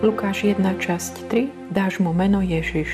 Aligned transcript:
Lukáš 0.00 0.48
1, 0.48 0.64
časť 0.80 1.28
3, 1.28 1.76
dáš 1.76 2.00
mu 2.00 2.16
meno 2.16 2.40
Ježiš. 2.40 2.88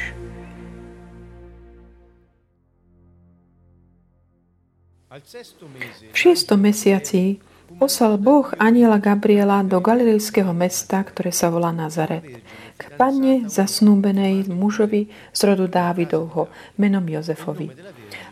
V 6.11 6.17
šiestom 6.19 6.59
mesiaci 6.67 7.39
poslal 7.79 8.19
Boh 8.19 8.51
aniela 8.59 8.99
Gabriela 8.99 9.63
do 9.63 9.79
galilejského 9.79 10.51
mesta, 10.51 10.99
ktoré 11.07 11.31
sa 11.31 11.47
volá 11.47 11.71
Nazaret, 11.71 12.43
k 12.75 12.83
panne 12.99 13.47
zasnúbenej 13.47 14.51
mužovi 14.51 15.07
z 15.31 15.41
rodu 15.47 15.71
Dávidovho, 15.71 16.51
menom 16.75 17.07
Jozefovi. 17.07 17.71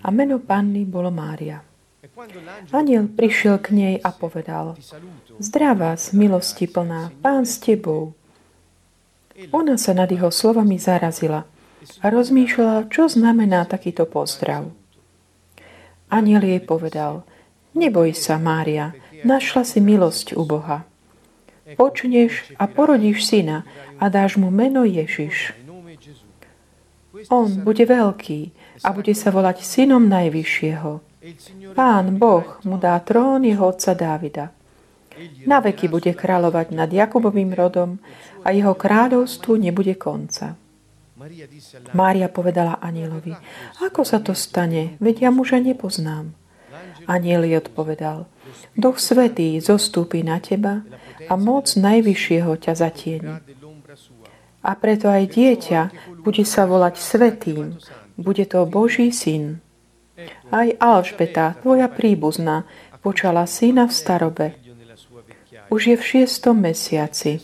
A 0.02 0.10
meno 0.10 0.42
panny 0.42 0.82
bolo 0.82 1.14
Mária. 1.14 1.62
Aniel 2.74 3.06
prišiel 3.06 3.62
k 3.62 3.70
nej 3.70 3.94
a 4.02 4.10
povedal, 4.10 4.74
Zdravá, 5.38 5.94
milosti 6.10 6.66
plná, 6.66 7.14
pán 7.22 7.46
s 7.46 7.62
tebou. 7.62 8.18
Ona 9.50 9.74
sa 9.74 9.92
nad 9.94 10.06
jeho 10.10 10.30
slovami 10.30 10.78
zarazila 10.78 11.42
a 12.00 12.06
rozmýšľala, 12.08 12.88
čo 12.88 13.10
znamená 13.10 13.66
takýto 13.66 14.06
pozdrav. 14.06 14.70
Aniel 16.08 16.46
jej 16.46 16.62
povedal, 16.62 17.26
neboj 17.74 18.14
sa, 18.14 18.38
Mária, 18.38 18.94
našla 19.26 19.66
si 19.66 19.82
milosť 19.82 20.38
u 20.38 20.46
Boha. 20.46 20.86
Počneš 21.74 22.54
a 22.60 22.68
porodíš 22.70 23.26
syna 23.26 23.66
a 23.98 24.06
dáš 24.12 24.38
mu 24.38 24.52
meno 24.52 24.86
Ježiš. 24.86 25.56
On 27.32 27.48
bude 27.48 27.82
veľký 27.88 28.40
a 28.84 28.92
bude 28.92 29.16
sa 29.16 29.32
volať 29.32 29.64
synom 29.64 30.06
Najvyššieho. 30.12 30.92
Pán 31.72 32.20
Boh 32.20 32.60
mu 32.68 32.76
dá 32.76 33.00
trón 33.00 33.48
jeho 33.48 33.72
otca 33.72 33.96
Dávida. 33.96 34.52
Na 35.46 35.62
veky 35.62 35.86
bude 35.86 36.10
kráľovať 36.10 36.74
nad 36.74 36.90
Jakubovým 36.90 37.54
rodom 37.54 38.02
a 38.42 38.50
jeho 38.50 38.74
kráľovstvu 38.74 39.52
nebude 39.56 39.94
konca. 39.94 40.58
Mária 41.94 42.28
povedala 42.28 42.82
anielovi, 42.82 43.32
ako 43.80 44.02
sa 44.02 44.18
to 44.18 44.34
stane, 44.34 44.98
veď 44.98 45.28
ja 45.28 45.30
muža 45.30 45.62
nepoznám. 45.62 46.34
Aniel 47.06 47.46
odpovedal, 47.60 48.26
Duch 48.74 48.98
Svetý 48.98 49.62
zostúpi 49.62 50.26
na 50.26 50.42
teba 50.42 50.82
a 51.30 51.34
moc 51.38 51.70
Najvyššieho 51.70 52.52
ťa 52.58 52.72
zatieni. 52.74 53.34
A 54.64 54.70
preto 54.74 55.06
aj 55.12 55.24
dieťa 55.36 55.80
bude 56.24 56.42
sa 56.42 56.66
volať 56.66 56.98
Svetým, 56.98 57.78
bude 58.18 58.44
to 58.48 58.66
Boží 58.66 59.14
syn. 59.14 59.62
Aj 60.50 60.66
Alžbeta, 60.80 61.54
tvoja 61.60 61.86
príbuzná, 61.86 62.66
počala 63.04 63.44
syna 63.44 63.84
v 63.86 63.92
starobe 63.92 64.63
už 65.74 65.82
je 65.90 65.96
v 65.98 66.04
šiestom 66.06 66.62
mesiaci. 66.62 67.42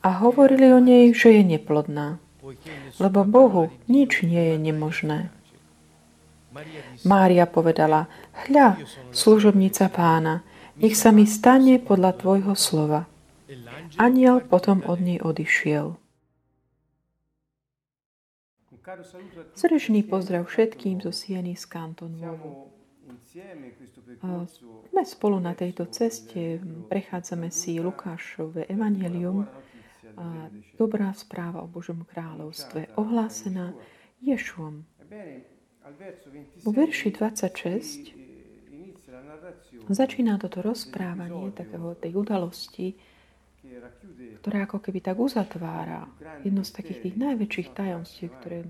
A 0.00 0.08
hovorili 0.24 0.72
o 0.72 0.80
nej, 0.80 1.12
že 1.12 1.36
je 1.36 1.42
neplodná. 1.44 2.16
Lebo 2.96 3.28
Bohu 3.28 3.68
nič 3.86 4.24
nie 4.24 4.56
je 4.56 4.56
nemožné. 4.56 5.28
Mária 7.04 7.44
povedala, 7.48 8.08
hľa, 8.48 8.80
služobnica 9.12 9.88
pána, 9.92 10.44
nech 10.80 10.96
sa 10.96 11.12
mi 11.12 11.28
stane 11.28 11.80
podľa 11.80 12.16
tvojho 12.16 12.52
slova. 12.56 13.08
Aniel 14.00 14.40
potom 14.40 14.80
od 14.88 14.98
nej 15.00 15.20
odišiel. 15.20 15.96
Srdečný 19.54 20.02
pozdrav 20.02 20.50
všetkým 20.50 21.00
zo 21.00 21.14
Sieny 21.14 21.54
z 21.54 21.64
Kantonu. 21.70 22.18
Sme 24.22 25.02
spolu 25.02 25.42
na 25.42 25.50
tejto 25.58 25.90
ceste, 25.90 26.62
prechádzame 26.86 27.50
si 27.50 27.82
Lukášové 27.82 28.70
evanelium 28.70 29.50
a 30.14 30.46
dobrá 30.78 31.10
správa 31.10 31.64
o 31.64 31.68
Božom 31.68 32.06
kráľovstve 32.06 32.94
ohlásená 32.94 33.74
Ješuom. 34.22 34.86
Vo 36.62 36.70
verši 36.70 37.10
26 37.10 38.14
začína 39.90 40.38
toto 40.38 40.62
rozprávanie 40.62 41.50
takého 41.50 41.98
tej 41.98 42.14
udalosti, 42.14 42.94
ktorá 44.38 44.70
ako 44.70 44.78
keby 44.78 45.02
tak 45.02 45.18
uzatvára 45.18 46.06
jedno 46.46 46.62
z 46.62 46.70
takých 46.70 47.10
tých 47.10 47.16
najväčších 47.18 47.68
tajomstiev, 47.74 48.30
ktoré 48.38 48.62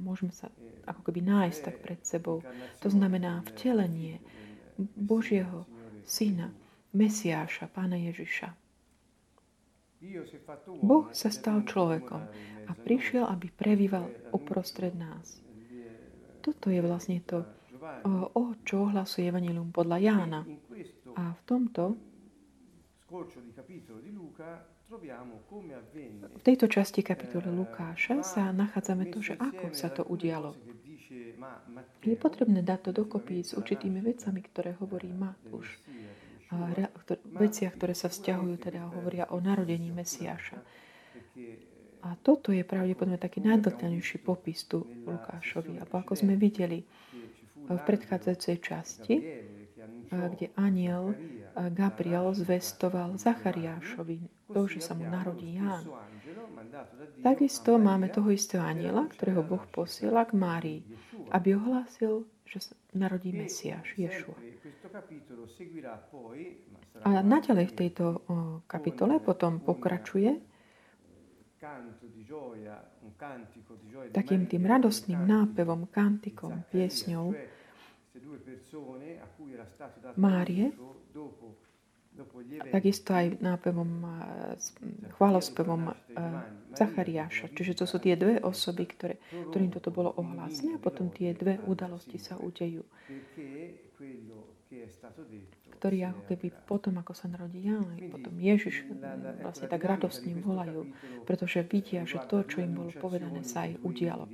môžeme 0.00 0.32
sa 0.32 0.48
ako 0.88 1.00
keby 1.10 1.20
nájsť 1.20 1.60
tak 1.60 1.76
pred 1.84 2.00
sebou. 2.06 2.40
To 2.80 2.88
znamená 2.88 3.44
vtelenie, 3.52 4.24
Božieho 4.78 5.64
syna, 6.04 6.52
Mesiáša, 6.92 7.68
Pána 7.68 7.96
Ježiša. 7.96 8.54
Boh 10.84 11.08
sa 11.10 11.32
stal 11.32 11.64
človekom 11.64 12.22
a 12.68 12.72
prišiel, 12.76 13.24
aby 13.26 13.48
prevíval 13.50 14.06
uprostred 14.30 14.92
nás. 14.94 15.40
Toto 16.44 16.70
je 16.70 16.78
vlastne 16.84 17.18
to, 17.24 17.42
o 18.36 18.42
čo 18.62 18.86
ohlasuje 18.86 19.26
Evangelium 19.26 19.74
podľa 19.74 19.98
Jána. 19.98 20.40
A 21.16 21.32
v 21.32 21.40
tomto 21.48 21.96
v 26.36 26.42
tejto 26.46 26.66
časti 26.70 27.02
kapitoly 27.02 27.50
Lukáša 27.50 28.22
sa 28.22 28.54
nachádzame 28.54 29.10
to, 29.10 29.18
že 29.18 29.34
ako 29.34 29.74
sa 29.74 29.90
to 29.90 30.06
udialo. 30.06 30.54
Je 32.02 32.16
potrebné 32.16 32.62
dať 32.62 32.90
to 32.90 32.90
dokopy 33.04 33.44
s 33.44 33.52
určitými 33.56 34.00
vecami, 34.00 34.40
ktoré 34.40 34.74
hovorí 34.80 35.12
Matúš. 35.12 35.80
A 36.54 36.70
veciach, 37.36 37.74
ktoré 37.74 37.94
sa 37.94 38.06
vzťahujú, 38.06 38.54
teda 38.62 38.86
hovoria 38.94 39.26
o 39.34 39.42
narodení 39.42 39.90
Mesiáša. 39.90 40.62
A 42.06 42.14
toto 42.22 42.54
je 42.54 42.62
pravdepodobne 42.62 43.18
taký 43.18 43.42
najdltenejší 43.42 44.22
popis 44.22 44.62
tu 44.70 44.86
Lukášovi. 45.04 45.82
A 45.82 45.84
ako 45.90 46.14
sme 46.14 46.38
videli 46.38 46.86
v 47.66 47.80
predchádzajúcej 47.82 48.56
časti, 48.62 49.16
kde 50.06 50.46
aniel 50.54 51.18
Gabriel 51.56 52.36
zvestoval 52.36 53.16
Zachariášovi 53.16 54.48
to, 54.52 54.60
že 54.68 54.80
sa 54.84 54.92
mu 54.92 55.08
narodí 55.08 55.56
Ján. 55.56 55.88
Takisto 57.24 57.80
máme 57.80 58.12
toho 58.12 58.28
istého 58.28 58.60
aniela, 58.60 59.08
ktorého 59.08 59.40
Boh 59.40 59.64
posiela 59.72 60.28
k 60.28 60.36
Márii, 60.36 60.80
aby 61.32 61.56
ohlásil, 61.56 62.28
že 62.44 62.60
sa 62.60 62.74
narodí 62.92 63.32
Mesiáš, 63.32 63.96
Ješua. 63.96 64.36
A 67.04 67.10
naďalej 67.24 67.66
v 67.72 67.74
tejto 67.74 68.04
kapitole 68.68 69.16
potom 69.24 69.60
pokračuje 69.60 70.36
takým 74.12 74.44
tým 74.44 74.64
radostným 74.68 75.24
nápevom, 75.24 75.88
kantikom, 75.88 76.68
piesňou 76.68 77.32
Márie, 80.16 80.72
takisto 82.72 83.12
aj 83.12 83.40
nápevom, 83.44 84.08
chválospevom 85.20 85.92
Zachariáša. 86.72 87.52
Čiže 87.52 87.72
to 87.76 87.84
sú 87.84 88.00
tie 88.00 88.16
dve 88.16 88.40
osoby, 88.40 88.88
ktoré, 88.88 89.20
ktorým 89.52 89.68
toto 89.72 89.92
bolo 89.92 90.16
ohlásené 90.16 90.76
a 90.76 90.82
potom 90.82 91.12
tie 91.12 91.36
dve 91.36 91.60
udalosti 91.68 92.16
sa 92.16 92.40
udejú 92.40 92.84
ktorí 95.76 96.02
ako 96.08 96.22
keby 96.32 96.48
potom, 96.64 96.96
ako 96.98 97.12
sa 97.12 97.28
narodí 97.28 97.68
Ján, 97.68 98.00
potom 98.08 98.34
Ježiš 98.40 98.88
vlastne 99.44 99.68
tak 99.68 99.84
radostne 99.84 100.32
volajú, 100.40 100.88
pretože 101.28 101.62
vidia, 101.68 102.08
že 102.08 102.18
to, 102.26 102.42
čo 102.42 102.64
im 102.64 102.74
bolo 102.74 102.90
povedané, 102.96 103.44
sa 103.44 103.68
aj 103.68 103.78
udialo. 103.84 104.26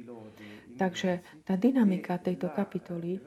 Takže 0.79 1.21
tá 1.45 1.59
dynamika 1.59 2.17
tejto 2.17 2.49
kapitoly 2.49 3.21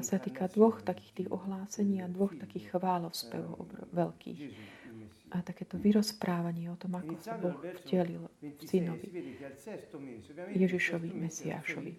sa 0.00 0.16
týka 0.20 0.48
dvoch 0.52 0.82
takých 0.84 1.12
tých 1.24 1.28
ohlásení 1.32 2.04
a 2.04 2.08
dvoch 2.08 2.36
takých 2.36 2.76
chválovspevov 2.76 3.68
veľkých. 3.92 4.40
A 5.30 5.46
takéto 5.46 5.78
vyrozprávanie 5.78 6.74
o 6.74 6.76
tom, 6.76 6.98
ako 6.98 7.14
sa 7.22 7.38
Boh 7.38 7.54
vtelil 7.86 8.26
v 8.42 8.62
synovi, 8.66 9.06
Ježišovi, 10.58 11.10
Mesiášovi. 11.14 11.92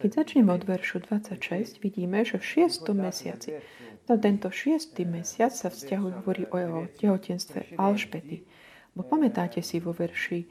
Keď 0.00 0.10
začneme 0.14 0.56
od 0.56 0.64
veršu 0.64 1.04
26, 1.04 1.84
vidíme, 1.84 2.24
že 2.24 2.40
v 2.40 2.44
šiestom 2.48 3.02
mesiaci, 3.04 3.60
no 4.08 4.16
tento 4.16 4.48
šiestý 4.48 5.04
mesiac 5.04 5.52
sa 5.52 5.68
vzťahuje, 5.68 6.12
hovorí 6.24 6.48
o 6.48 6.56
jeho 6.56 6.80
tehotenstve 6.96 7.76
Alžbety. 7.76 8.46
Bo 8.96 9.04
pamätáte 9.04 9.60
si 9.60 9.82
vo 9.84 9.92
verši 9.92 10.48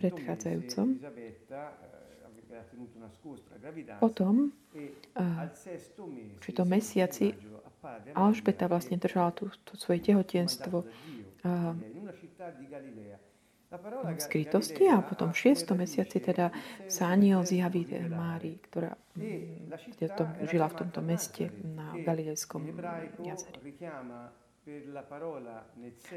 predchádzajúcom, 0.00 0.86
potom, 4.00 4.52
v 6.40 6.52
tom 6.52 6.68
mesiaci, 6.68 7.34
Alžbeta 8.14 8.70
vlastne 8.70 8.94
držala 8.94 9.34
tú, 9.34 9.50
tú 9.66 9.74
svoje 9.74 10.06
tehotenstvo. 10.06 10.86
v 13.72 14.20
skrytosti 14.20 14.84
a 14.92 15.00
potom 15.00 15.32
v 15.32 15.40
šiestom 15.48 15.80
mesiaci 15.80 16.20
teda 16.20 16.52
sa 16.92 17.08
aniel 17.08 17.40
zjaví 17.40 17.88
Mári, 18.12 18.60
ktorá 18.68 18.92
mm, 19.16 19.72
tom, 20.12 20.28
žila 20.44 20.68
v 20.68 20.76
tomto 20.76 21.00
meste 21.00 21.48
na 21.64 21.96
Galilejskom 22.04 22.68
jazere. 23.24 23.56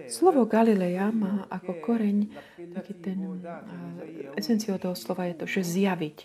Slovo 0.06 0.46
Galileja 0.46 1.10
má 1.10 1.50
ako 1.50 1.82
koreň 1.82 2.30
taký 2.78 2.94
ten 3.02 3.42
esenciou 4.38 4.78
toho 4.78 4.94
slova 4.94 5.26
je 5.26 5.36
to, 5.42 5.46
že 5.50 5.62
zjaviť. 5.66 6.18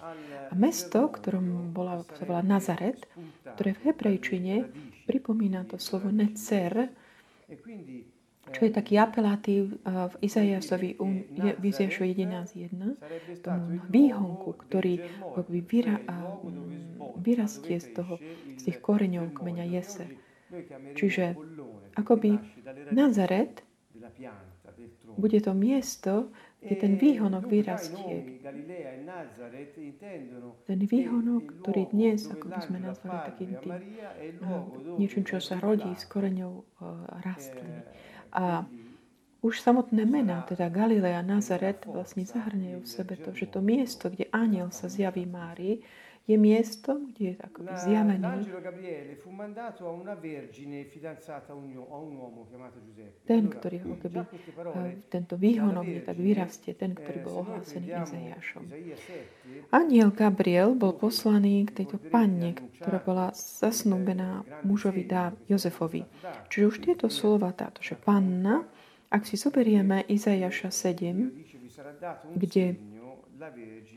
A 0.50 0.52
mesto, 0.52 1.08
ktorom 1.08 1.72
bola, 1.72 2.05
sa 2.20 2.28
volá 2.28 2.44
Nazaret, 2.44 3.08
ktoré 3.56 3.72
v 3.72 3.81
hebrejčine 3.88 4.69
pripomína 5.08 5.64
to 5.64 5.81
slovo 5.81 6.12
necer, 6.12 6.93
čo 8.50 8.61
je 8.66 8.73
taký 8.75 9.00
apelatív 9.00 9.81
v 9.87 10.14
Izajasovi 10.20 11.00
v 11.56 11.62
Izajašovi 11.64 12.11
11.1, 12.20 13.40
tomu 13.40 13.81
výhonku, 13.88 14.61
ktorý 14.69 15.00
vyra, 15.64 15.96
vyrastie 17.16 17.81
z, 17.81 17.96
toho, 17.96 18.20
z 18.58 18.62
tých 18.69 18.78
koreňov 18.84 19.32
kmeňa 19.32 19.64
Jeser. 19.73 20.11
Čiže 20.99 21.38
akoby 22.00 22.41
Nazaret 22.91 23.62
bude 25.20 25.38
to 25.41 25.52
miesto, 25.52 26.32
kde 26.61 26.76
ten 26.76 26.94
výhonok 26.97 27.44
vyrastie. 27.49 28.41
Ten 30.69 30.81
výhonok, 30.85 31.64
ktorý 31.64 31.82
dnes, 31.93 32.29
ako 32.29 32.47
by 32.52 32.61
sme 32.61 32.79
nazvali 32.85 33.19
takým 33.29 33.50
tým, 33.61 33.76
niečím, 35.00 35.25
čo 35.25 35.41
sa 35.41 35.56
rodí 35.61 35.88
s 35.97 36.05
koreňou 36.05 36.64
rastlín. 37.25 37.85
A 38.32 38.64
už 39.41 39.64
samotné 39.64 40.05
mená, 40.05 40.44
teda 40.44 40.69
Galilea, 40.69 41.25
Nazaret, 41.25 41.88
vlastne 41.88 42.29
zahrňajú 42.29 42.85
v 42.85 42.88
sebe 42.88 43.17
to, 43.17 43.32
že 43.32 43.49
to 43.49 43.64
miesto, 43.64 44.12
kde 44.12 44.29
aniel 44.37 44.69
sa 44.69 44.93
zjaví 44.93 45.25
Márii, 45.25 45.81
je 46.28 46.37
miesto, 46.38 47.00
kde 47.11 47.25
je 47.25 47.34
akoby 47.40 47.72
zjavený. 47.75 48.28
Ten, 53.26 53.43
ktorý 53.50 53.76
ako 53.82 53.96
keby, 53.99 54.19
eh, 54.20 54.94
tento 55.11 55.34
výhonok 55.34 55.87
je 55.87 56.00
tak 56.06 56.19
vyrastie, 56.20 56.72
ten, 56.78 56.94
ktorý 56.94 57.19
bol 57.25 57.34
ohlásený 57.43 57.88
Izaiášom. 57.90 58.64
Aniel 59.75 60.11
Gabriel 60.14 60.78
bol 60.78 60.94
poslaný 60.94 61.67
k 61.67 61.82
tejto 61.82 61.99
panne, 61.99 62.55
ktorá 62.78 62.99
bola 63.02 63.26
zasnúbená 63.34 64.46
mužovi 64.62 65.02
dá 65.08 65.34
Jozefovi. 65.50 66.06
Čiže 66.46 66.64
už 66.66 66.76
tieto 66.84 67.06
slova, 67.11 67.50
táto, 67.50 67.82
že 67.82 67.99
panna, 67.99 68.62
ak 69.11 69.26
si 69.26 69.34
zoberieme 69.34 70.06
Izaiáša 70.06 70.70
7, 70.70 71.34
kde 72.38 72.78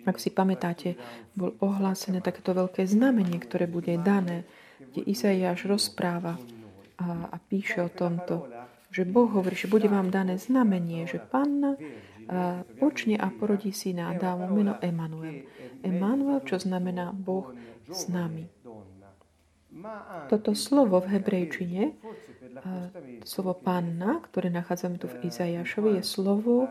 ak 0.04 0.18
si 0.20 0.30
pamätáte, 0.32 0.96
bol 1.36 1.56
ohlásené 1.60 2.24
takéto 2.24 2.56
veľké 2.56 2.88
znamenie, 2.88 3.40
ktoré 3.40 3.68
bude 3.68 3.96
dané, 4.00 4.48
kde 4.92 5.04
Izaiáš 5.10 5.68
rozpráva 5.68 6.40
a, 7.00 7.32
a 7.32 7.38
píše 7.40 7.84
o 7.84 7.90
tomto, 7.92 8.48
že 8.94 9.10
Boh 9.10 9.28
hovorí, 9.28 9.58
že 9.58 9.72
bude 9.72 9.90
vám 9.90 10.14
dané 10.14 10.38
znamenie, 10.38 11.10
že 11.10 11.18
panna 11.18 11.76
a 12.30 12.64
počne 12.80 13.20
a 13.20 13.28
porodí 13.28 13.76
syna 13.76 14.14
a 14.14 14.16
dá 14.16 14.32
mu 14.40 14.48
meno 14.54 14.80
Emanuel. 14.80 15.44
Emanuel, 15.84 16.40
čo 16.48 16.56
znamená 16.56 17.12
Boh 17.12 17.52
s 17.90 18.08
nami. 18.08 18.48
Toto 20.30 20.54
slovo 20.54 21.02
v 21.04 21.18
hebrejčine, 21.18 21.98
slovo 23.26 23.58
panna, 23.58 24.22
ktoré 24.30 24.54
nachádzame 24.54 25.02
tu 25.02 25.10
v 25.10 25.28
Izajašovi, 25.28 26.00
je 26.00 26.04
slovo, 26.06 26.70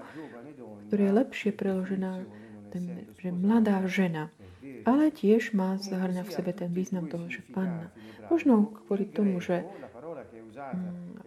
ktoré 0.88 1.10
je 1.10 1.18
lepšie 1.20 1.50
preložené 1.52 2.24
ten, 2.72 3.04
že 3.20 3.28
mladá 3.28 3.84
žena. 3.84 4.32
Ale 4.82 5.12
tiež 5.12 5.52
má 5.52 5.76
zahrňa 5.78 6.24
v 6.24 6.34
sebe 6.34 6.50
ten 6.56 6.72
význam 6.72 7.06
toho, 7.06 7.28
že 7.28 7.44
panna. 7.52 7.92
Možno 8.32 8.72
kvôli 8.86 9.04
tomu, 9.06 9.38
že 9.38 9.62
mm, 10.56 11.22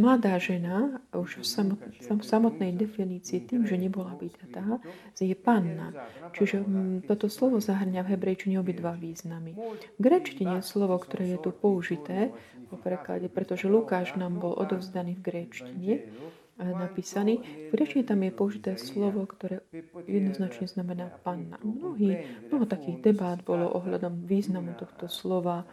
mladá 0.00 0.38
žena 0.40 0.98
už 1.12 1.44
v 1.44 2.24
samotnej 2.24 2.72
definícii 2.74 3.44
tým, 3.46 3.68
že 3.68 3.76
nebola 3.78 4.16
bytatá, 4.16 4.82
je 5.18 5.34
panna. 5.36 5.94
Čiže 6.34 6.64
mm, 6.64 6.96
toto 7.06 7.28
slovo 7.28 7.62
zahrňa 7.62 8.02
v 8.02 8.10
hebrejčine 8.16 8.56
obidva 8.58 8.96
významy. 8.96 9.54
V 9.98 10.00
grečtine 10.00 10.64
slovo, 10.64 10.98
ktoré 10.98 11.36
je 11.36 11.38
tu 11.38 11.50
použité 11.54 12.34
po 12.72 12.80
preklade, 12.80 13.28
pretože 13.28 13.68
Lukáš 13.68 14.16
nám 14.16 14.40
bol 14.40 14.56
odovzdaný 14.56 15.20
v 15.20 15.22
gréčtine, 15.22 15.94
napísaný. 16.70 17.42
V 17.42 17.74
grečine 17.74 18.06
tam 18.06 18.22
je 18.22 18.30
použité 18.30 18.70
slovo, 18.78 19.26
ktoré 19.26 19.66
jednoznačne 20.06 20.70
znamená 20.70 21.10
panna. 21.26 21.58
Mnohí, 21.66 22.22
mnoho 22.46 22.64
takých 22.70 23.02
debát 23.02 23.42
bolo 23.42 23.66
ohľadom 23.74 24.22
významu 24.22 24.78
tohto 24.78 25.10
slova. 25.10 25.66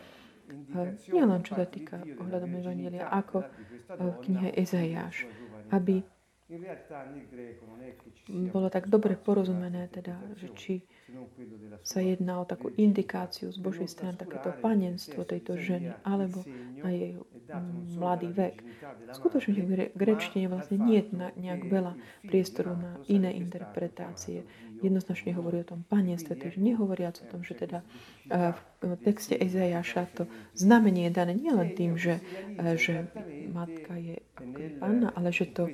Nie 1.13 1.23
len 1.29 1.45
čo 1.45 1.53
sa 1.53 1.69
týka 1.69 2.01
ohľadom 2.01 2.49
Evangelia, 2.57 3.05
ako 3.13 3.45
v 3.93 4.15
knihe 4.25 4.49
Ezajáš. 4.57 5.29
Aby 5.69 6.01
bolo 8.49 8.67
tak 8.73 8.89
dobre 8.89 9.13
porozumené, 9.13 9.85
teda, 9.93 10.17
že 10.33 10.49
či 10.57 10.73
sa 11.85 12.01
jedná 12.01 12.41
o 12.41 12.49
takú 12.49 12.73
indikáciu 12.73 13.53
z 13.53 13.57
Božej 13.61 13.85
strany, 13.85 14.17
takéto 14.17 14.49
panenstvo 14.57 15.29
tejto 15.29 15.61
ženy, 15.61 15.93
alebo 16.01 16.41
na 16.81 16.89
jej 16.89 17.21
mladý 17.93 18.33
vek. 18.33 18.65
Skutočne 19.13 19.61
v 19.61 19.93
grečtine 19.93 20.49
vlastne 20.49 20.81
nie 20.81 21.05
je 21.05 21.13
nejak 21.37 21.69
veľa 21.69 21.93
priestoru 22.25 22.73
na 22.73 22.97
iné 23.05 23.29
interpretácie. 23.37 24.41
Jednoznačne 24.79 25.35
hovorí 25.35 25.61
o 25.61 25.67
tom 25.67 25.83
panenstve, 25.87 26.39
takže 26.39 26.63
nehovoriac 26.63 27.19
o 27.19 27.25
tom, 27.27 27.43
že 27.43 27.55
teda 27.55 27.83
v 28.79 28.95
texte 29.03 29.35
Ezajaša 29.35 30.03
to 30.15 30.23
znamenie 30.55 31.11
je 31.11 31.13
dané 31.13 31.33
nielen 31.35 31.75
tým, 31.75 31.99
že, 31.99 32.23
že 32.79 33.11
matka 33.51 33.99
je 33.99 34.23
panna, 34.79 35.11
ale 35.15 35.35
že 35.35 35.45
to 35.51 35.67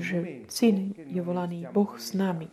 že 0.00 0.48
syn 0.48 0.96
je 0.96 1.20
volaný 1.20 1.68
Boh 1.68 1.92
s 2.00 2.16
nami. 2.16 2.48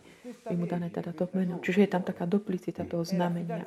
Je 0.50 0.56
mu 0.58 0.66
dané 0.66 0.90
teda 0.90 1.14
to 1.14 1.30
meno. 1.32 1.62
Čiže 1.62 1.86
je 1.86 1.90
tam 1.90 2.02
taká 2.02 2.26
duplicita 2.26 2.82
toho 2.84 3.06
znamenia. 3.06 3.64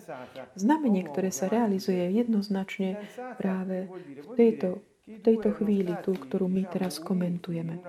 Znamenie, 0.59 1.07
ktoré 1.07 1.31
sa 1.31 1.47
realizuje 1.47 2.11
jednoznačne 2.13 2.99
práve 3.39 3.87
v 4.27 4.29
tejto 4.35 4.83
v 5.09 5.19
tejto 5.25 5.57
chvíli, 5.57 5.97
tú, 6.05 6.13
ktorú 6.13 6.45
my 6.45 6.69
teraz 6.69 7.01
komentujeme. 7.01 7.81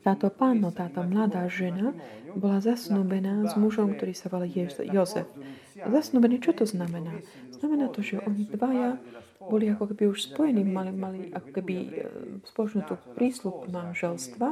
Táto 0.00 0.30
pánno, 0.30 0.70
táto 0.70 1.02
mladá 1.02 1.44
žena 1.50 1.90
bola 2.38 2.62
zasnúbená 2.62 3.50
s 3.50 3.58
mužom, 3.58 3.98
ktorý 3.98 4.14
sa 4.14 4.30
volá 4.30 4.46
Jozef. 4.46 5.26
Zasnúbený, 5.74 6.38
čo 6.38 6.54
to 6.54 6.62
znamená? 6.62 7.18
Znamená 7.50 7.90
to, 7.90 8.02
že 8.02 8.22
oni 8.22 8.46
dvaja 8.46 9.02
boli 9.48 9.72
ako 9.72 9.94
keby 9.94 10.04
už 10.12 10.34
spojení, 10.34 10.62
mali, 10.66 10.92
mali 10.92 11.32
ako 11.32 11.48
keby 11.56 11.74
e, 11.88 11.90
spoločnú 12.44 12.84
tú 12.84 12.94
prísľub 13.16 13.70
manželstva, 13.72 14.48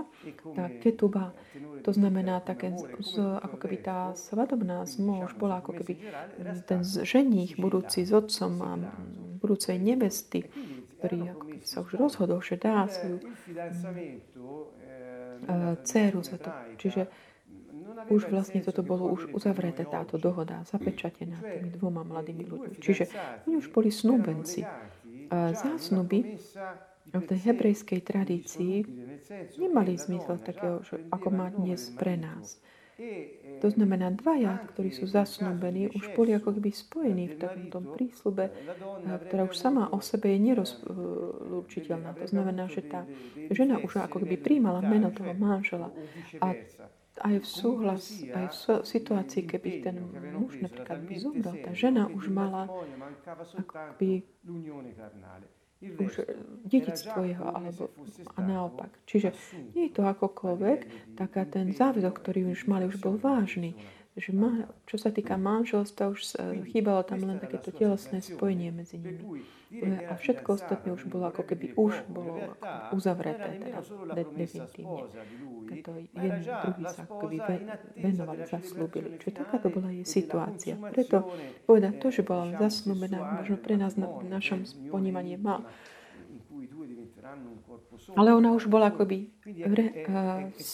tá 0.56 0.64
ketuba, 0.80 1.36
to 1.84 1.92
znamená 1.92 2.40
také, 2.40 2.72
ako 3.18 3.56
keby 3.60 3.76
tá 3.84 4.16
svadobná 4.16 4.88
zmož 4.88 5.36
bola 5.36 5.60
ako 5.60 5.82
keby 5.82 6.00
ten 6.64 6.80
ženích 6.82 7.60
budúci 7.60 8.08
s 8.08 8.10
otcom 8.14 8.52
a 8.64 8.72
budúcej 9.42 9.76
nevesty, 9.76 10.48
ktorý 10.96 11.30
sa 11.62 11.84
už 11.84 12.00
rozhodol, 12.00 12.40
že 12.40 12.56
dá 12.56 12.88
svoju 12.88 13.20
dceru 15.84 16.20
za 16.24 16.36
to. 16.40 16.50
Čiže 16.80 17.02
už 18.10 18.28
vlastne 18.28 18.60
toto 18.60 18.82
bolo 18.84 19.08
už 19.12 19.32
uzavreté, 19.32 19.84
táto 19.86 20.18
dohoda, 20.20 20.64
zapečatená 20.68 21.40
tými 21.40 21.70
dvoma 21.76 22.02
mladými 22.04 22.44
ľuďmi. 22.44 22.76
Čiže 22.80 23.04
oni 23.48 23.54
už 23.60 23.68
boli 23.72 23.88
snúbenci. 23.92 24.64
Zásnuby 25.32 26.38
v 27.06 27.24
tej 27.24 27.38
hebrejskej 27.50 28.00
tradícii 28.02 28.82
nemali 29.58 29.94
zmysel 29.94 30.38
takého, 30.42 30.82
že 30.82 31.06
ako 31.10 31.28
má 31.30 31.50
dnes 31.54 31.90
pre 31.94 32.18
nás. 32.18 32.58
To 33.60 33.68
znamená, 33.68 34.08
dvaja, 34.12 34.64
ktorí 34.72 34.88
sú 34.92 35.04
zasnúbení, 35.04 35.92
už 35.92 36.16
boli 36.16 36.32
ako 36.32 36.56
keby 36.56 36.70
spojení 36.72 37.24
v 37.28 37.36
takom 37.36 37.64
tom 37.68 37.84
prísľube, 37.92 38.52
ktorá 39.28 39.48
už 39.48 39.56
sama 39.56 39.92
o 39.92 40.00
sebe 40.00 40.32
je 40.32 40.38
nerozlúčiteľná. 40.40 42.16
To 42.16 42.26
znamená, 42.28 42.68
že 42.72 42.84
tá 42.84 43.04
žena 43.52 43.80
už 43.84 44.00
ako 44.00 44.24
keby 44.24 44.36
príjmala 44.40 44.80
meno 44.80 45.12
toho 45.12 45.36
manžela. 45.36 45.92
A 46.40 46.56
aj 47.16 47.34
v 47.40 47.46
súhlas, 47.48 48.04
aj 48.28 48.46
v 48.52 48.84
situácii, 48.84 49.48
keby 49.48 49.70
ten 49.80 49.96
muž 50.36 50.60
napríklad 50.60 51.00
by 51.00 51.14
zomrel, 51.16 51.56
tá 51.64 51.72
žena 51.72 52.12
už 52.12 52.28
mala 52.28 52.68
akoby 53.56 54.24
už 55.80 56.12
dedictvo 56.64 57.24
jeho, 57.24 57.46
alebo 57.52 57.92
a 58.36 58.38
naopak. 58.40 58.88
Čiže 59.04 59.36
nie 59.76 59.88
je 59.88 59.92
to 59.92 60.08
akokoľvek, 60.08 61.12
taká 61.20 61.44
ten 61.44 61.72
záväzok, 61.72 62.14
ktorý 62.16 62.52
už 62.56 62.64
mali, 62.64 62.88
už 62.88 62.96
bol 62.96 63.20
vážny 63.20 63.76
že 64.16 64.32
ma, 64.32 64.64
čo 64.88 64.96
sa 64.96 65.12
týka 65.12 65.36
manželstva, 65.36 66.08
už 66.08 66.40
chýbalo 66.72 67.04
tam 67.04 67.20
len 67.20 67.36
takéto 67.36 67.68
telesné 67.68 68.24
spojenie 68.24 68.72
medzi 68.72 68.96
nimi. 68.96 69.44
A 70.08 70.16
všetko 70.16 70.56
ostatné 70.56 70.94
už 70.94 71.04
bolo 71.10 71.28
ako 71.28 71.44
keby 71.44 71.76
už 71.76 72.08
bolo 72.08 72.56
uzavreté, 72.96 73.60
teda 73.60 74.24
definitívne. 74.32 75.04
To 75.84 75.90
jeden 76.00 76.42
druhý 76.46 76.84
sa 76.88 77.04
ako 77.04 77.14
keby 77.28 77.36
venovali, 77.98 78.42
zaslúbili. 78.48 79.20
Čiže 79.20 79.44
takáto 79.44 79.68
bola 79.68 79.92
jej 79.92 80.06
situácia. 80.08 80.80
Preto 80.80 81.28
povedať 81.68 82.00
to, 82.00 82.08
že 82.08 82.22
bola 82.24 82.56
zaslúbená, 82.56 83.20
možno 83.42 83.60
pre 83.60 83.76
nás 83.76 84.00
na 84.00 84.08
našom 84.24 84.64
ponímaní 84.88 85.36
má 85.36 85.60
Ale 88.14 88.34
ona 88.34 88.52
už 88.54 88.70
bola 88.70 88.94
akoby 88.94 89.34
uh, 89.46 90.48
z, 90.56 90.72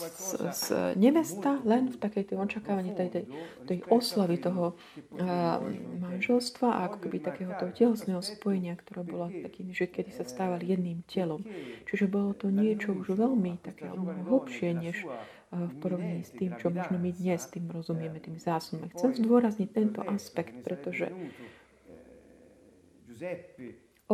z 0.53 0.65
nevesta 1.01 1.59
len 1.65 1.89
v 1.89 1.97
takej 1.97 2.33
tej 2.33 2.37
očakávaní 2.39 2.93
tej, 2.93 3.09
tej, 3.09 3.25
tej 3.65 3.79
oslavy 3.89 4.37
toho 4.37 4.75
uh, 4.75 5.59
manželstva 6.03 6.69
a 6.69 6.81
ako 6.93 7.09
takého 7.23 7.53
toho 7.57 7.73
telesného 7.73 8.23
spojenia, 8.23 8.77
ktoré 8.77 9.03
bolo 9.07 9.33
takým, 9.33 9.73
že 9.73 9.89
kedy 9.89 10.13
sa 10.13 10.25
stávali 10.29 10.69
jedným 10.71 11.01
telom. 11.09 11.41
Čiže 11.89 12.07
bolo 12.11 12.37
to 12.37 12.53
niečo 12.53 12.93
už 12.93 13.17
veľmi 13.17 13.59
také 13.65 13.89
hlbšie, 14.29 14.69
než 14.77 14.97
uh, 15.05 15.17
v 15.53 15.75
porovnaní 15.81 16.25
s 16.25 16.33
tým, 16.33 16.57
čo 16.57 16.73
možno 16.73 16.97
my 16.97 17.11
dnes 17.13 17.45
tým 17.49 17.69
rozumieme, 17.69 18.21
tým 18.21 18.41
zásunom. 18.41 18.89
Chcem 18.97 19.17
zdôrazniť 19.21 19.69
tento 19.69 20.01
aspekt, 20.05 20.57
pretože 20.65 21.13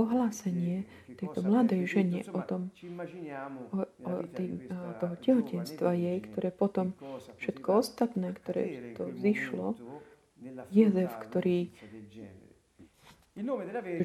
ohlásenie 0.04 0.86
tejto 1.18 1.42
mladej 1.42 1.82
žene 1.88 2.20
o 2.30 2.40
tom, 2.46 2.70
o, 3.74 3.82
o 3.82 4.12
tým, 4.30 4.62
toho 5.02 5.14
tehotenstva 5.18 5.94
jej, 5.98 6.18
ktoré 6.22 6.54
potom 6.54 6.94
všetko 7.42 7.68
ostatné, 7.82 8.30
ktoré 8.38 8.94
to 8.94 9.10
zišlo, 9.18 9.74
Jezef, 10.70 11.10
ktorý 11.18 11.74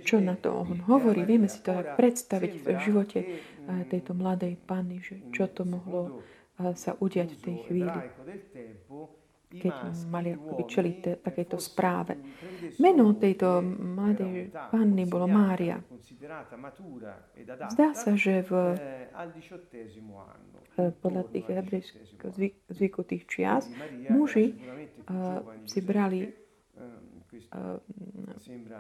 čo 0.06 0.22
na 0.22 0.38
to 0.38 0.54
on 0.54 0.86
hovorí, 0.86 1.26
vieme 1.26 1.50
si 1.50 1.58
to 1.66 1.74
tak 1.74 1.98
predstaviť 1.98 2.54
v 2.62 2.68
živote 2.86 3.20
tejto 3.90 4.14
mladej 4.14 4.62
panny, 4.62 5.02
že 5.02 5.26
čo 5.34 5.50
to 5.50 5.66
mohlo 5.66 6.22
sa 6.78 6.94
udiať 6.94 7.30
v 7.34 7.40
tej 7.42 7.58
chvíli 7.66 8.00
keď 9.54 9.76
mali 10.10 10.34
akoby 10.34 10.64
čeliť 10.66 10.98
takéto 11.22 11.62
správe. 11.62 12.18
Meno 12.82 13.14
tejto 13.18 13.62
mladej 13.64 14.50
panny 14.74 15.06
bolo 15.06 15.30
Mária. 15.30 15.78
Zdá 17.70 17.94
sa, 17.94 18.18
že 18.18 18.42
v, 18.46 18.52
podľa 21.02 21.24
tých 21.30 21.46
hebrejských 21.46 22.10
zvyku 22.74 23.02
tých 23.06 23.24
čias 23.30 23.70
muži 24.10 24.58
uh, 25.06 25.42
si 25.70 25.80
brali 25.82 26.34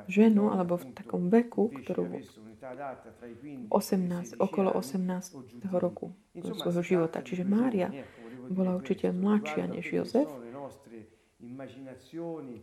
ženu 0.09 0.53
alebo 0.53 0.77
v 0.77 0.85
takom 0.93 1.29
veku, 1.29 1.73
ktorú 1.73 2.21
18, 3.69 4.37
okolo 4.37 4.69
18. 4.77 5.01
roku 5.73 6.13
svojho 6.37 6.83
života. 6.85 7.21
Čiže 7.21 7.43
Mária 7.45 7.89
bola 8.49 8.75
určite 8.75 9.09
mladšia 9.09 9.71
než 9.71 9.85
Jozef 9.93 10.29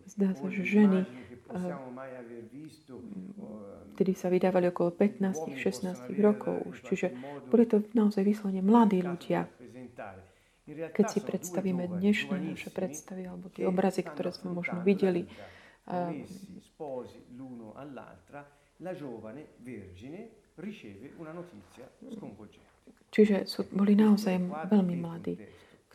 Zdá 0.08 0.32
sa, 0.32 0.46
že 0.48 0.62
ženy, 0.64 1.04
vtedy 3.92 4.12
sa 4.16 4.32
vydávali 4.32 4.72
okolo 4.72 4.88
15-16 4.96 6.16
rokov 6.24 6.64
už, 6.64 6.76
čiže 6.88 7.12
boli 7.52 7.68
to 7.68 7.84
naozaj 7.92 8.24
vyslovene 8.24 8.64
mladí 8.64 9.04
ľudia. 9.04 9.44
Keď 10.70 11.06
si 11.12 11.20
predstavíme 11.20 11.92
dnešné 11.92 12.36
naše 12.40 12.72
predstavy 12.72 13.28
alebo 13.28 13.52
tie 13.52 13.68
obrazy, 13.68 14.00
ktoré 14.06 14.32
sme 14.32 14.56
možno 14.56 14.80
videli, 14.80 15.28
Čiže 23.10 23.36
sú, 23.44 23.60
boli 23.74 23.92
naozaj 23.98 24.34
veľmi 24.70 24.96
mladí 24.96 25.34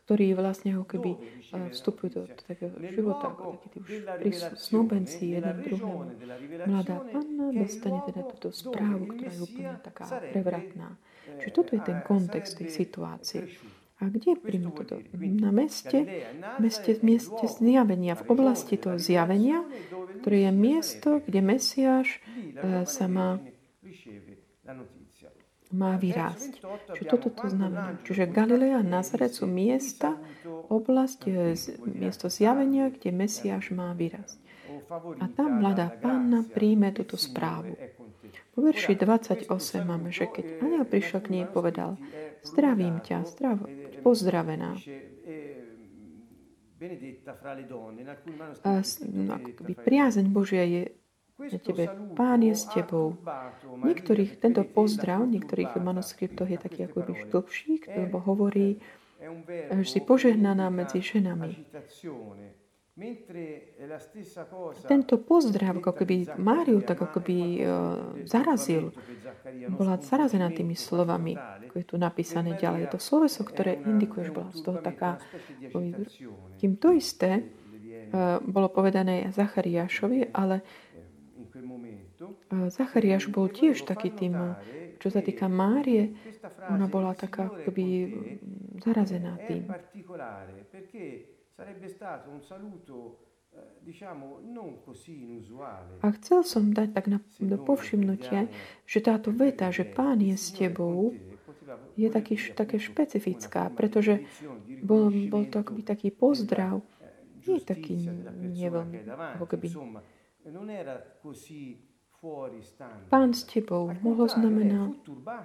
ktorí 0.06 0.38
vlastne 0.38 0.78
ho 0.78 0.86
keby 0.86 1.18
eh, 1.18 1.74
vstupujú 1.74 2.10
do, 2.14 2.22
do 2.30 2.44
takého 2.46 2.78
života, 2.94 3.34
ako 3.34 3.58
takí 3.66 3.82
tí 3.82 4.26
už 4.30 4.38
snúbenci 4.54 5.34
jeden 5.34 5.66
druhému. 5.66 6.14
Mladá 6.70 7.02
panna 7.10 7.50
dostane 7.50 8.00
teda 8.06 8.22
túto 8.30 8.54
správu, 8.54 9.10
ktorá 9.10 9.30
je 9.34 9.42
úplne 9.42 9.74
taká 9.82 10.06
prevratná. 10.30 10.94
Čiže 11.42 11.52
toto 11.52 11.72
je 11.74 11.82
ten 11.82 12.00
kontext 12.06 12.62
tej 12.62 12.70
situácie. 12.70 13.50
A 14.04 14.12
kde 14.12 14.36
príjme 14.36 14.76
toto? 14.76 15.00
Na 15.16 15.56
meste, 15.56 16.04
meste, 16.60 17.00
mieste 17.00 17.46
zjavenia, 17.48 18.20
v 18.20 18.28
oblasti 18.28 18.76
toho 18.76 19.00
zjavenia, 19.00 19.64
ktoré 20.22 20.46
je 20.46 20.52
miesto, 20.52 21.10
kde 21.24 21.40
Mesiáš 21.40 22.20
uh, 22.60 22.84
sa 22.84 23.08
má 23.08 23.40
má 25.74 25.98
vyrásť. 25.98 26.62
Čo 26.94 27.04
toto 27.10 27.30
to 27.34 27.50
znamená? 27.50 27.98
Čiže 28.06 28.30
Galilea 28.30 28.82
a 28.82 28.86
Nazaret 28.86 29.34
sú 29.34 29.50
miesta, 29.50 30.20
oblasť, 30.70 31.20
e, 31.26 31.56
miesto 31.90 32.30
zjavenia, 32.30 32.94
kde 32.94 33.10
Mesiáš 33.16 33.74
má 33.74 33.94
vyrásť. 33.98 34.38
A 35.18 35.26
tam 35.34 35.62
mladá 35.62 35.90
panna 35.90 36.46
príjme 36.46 36.94
túto 36.94 37.18
správu. 37.18 37.74
Po 38.54 38.60
verši 38.62 38.94
28 38.94 39.50
máme, 39.82 40.14
že 40.14 40.30
keď 40.30 40.62
aniel 40.62 40.86
prišiel 40.86 41.20
k 41.26 41.32
nej, 41.34 41.46
povedal, 41.50 41.98
zdravím 42.46 43.02
ťa, 43.02 43.18
zdrav, 43.26 43.58
pozdravená. 44.06 44.78
A, 48.62 48.72
no, 49.10 49.36
priazeň 49.82 50.26
Božia 50.30 50.64
je 50.68 50.84
na 51.40 51.60
tebe. 51.60 51.84
Pán 52.16 52.42
je 52.44 52.56
s 52.56 52.66
tebou. 52.72 53.20
Niektorých, 53.84 54.40
tento 54.40 54.64
pozdrav, 54.64 55.28
v 55.28 55.40
niektorých 55.40 55.76
manuskriptoch 55.76 56.48
je 56.48 56.60
taký 56.60 56.88
ako 56.88 56.98
byš 57.12 57.20
dlhší, 57.32 57.74
lebo 57.92 58.24
hovorí, 58.24 58.80
že 59.72 59.90
si 59.90 60.00
požehnaná 60.00 60.72
medzi 60.72 61.04
ženami. 61.04 61.68
Tento 64.88 65.20
pozdrav, 65.20 65.84
ako 65.84 65.92
keby 65.92 66.40
Máriu 66.40 66.80
tak 66.80 67.04
ako 67.04 67.20
by 67.20 67.36
uh, 67.36 67.60
zarazil, 68.24 68.96
bola 69.76 70.00
zarazená 70.00 70.48
tými 70.48 70.80
slovami, 70.80 71.36
ako 71.36 71.76
je 71.76 71.86
tu 71.92 71.96
napísané 72.00 72.56
ďalej. 72.56 72.96
To 72.96 73.00
sloveso, 73.04 73.44
ktoré 73.44 73.76
indikuje, 73.84 74.32
že 74.32 74.36
bola 74.36 74.48
z 74.56 74.64
toho 74.64 74.80
taká... 74.80 75.20
Kým 76.56 76.80
to 76.80 76.96
isté 76.96 77.44
uh, 77.44 78.40
bolo 78.40 78.72
povedané 78.72 79.28
Zachariášovi, 79.28 80.32
ale 80.32 80.64
Zachariáš 82.72 83.28
bol 83.30 83.50
tiež 83.50 83.84
taký 83.84 84.14
tým, 84.14 84.56
čo 85.00 85.08
sa 85.12 85.22
týka 85.22 85.46
Márie, 85.52 86.16
ona 86.72 86.88
bola 86.90 87.14
taká 87.14 87.52
akoby 87.52 87.86
zarazená 88.82 89.38
tým. 89.46 89.70
A 96.02 96.08
chcel 96.20 96.40
som 96.44 96.64
dať 96.76 96.90
tak 96.92 97.06
na, 97.08 97.24
do 97.40 97.56
povšimnutie, 97.56 98.52
že 98.84 99.00
táto 99.00 99.32
veta, 99.32 99.72
že 99.72 99.88
Pán 99.88 100.20
je 100.20 100.36
s 100.36 100.52
tebou, 100.52 101.16
je 101.96 102.08
taký, 102.12 102.36
také 102.52 102.78
špecifická, 102.78 103.72
pretože 103.72 104.28
bol, 104.84 105.08
bol 105.32 105.48
to 105.48 105.64
akoby 105.64 105.82
taký 105.88 106.12
pozdrav, 106.12 106.84
nie 107.48 107.62
taký 107.62 108.10
nie 108.42 108.68
veľmi, 108.68 109.06
ako 109.40 109.46
keby 109.48 109.68
Pán 113.10 113.34
s 113.34 113.46
tebou 113.46 113.92
mohlo 114.02 114.26
znamená, 114.26 114.90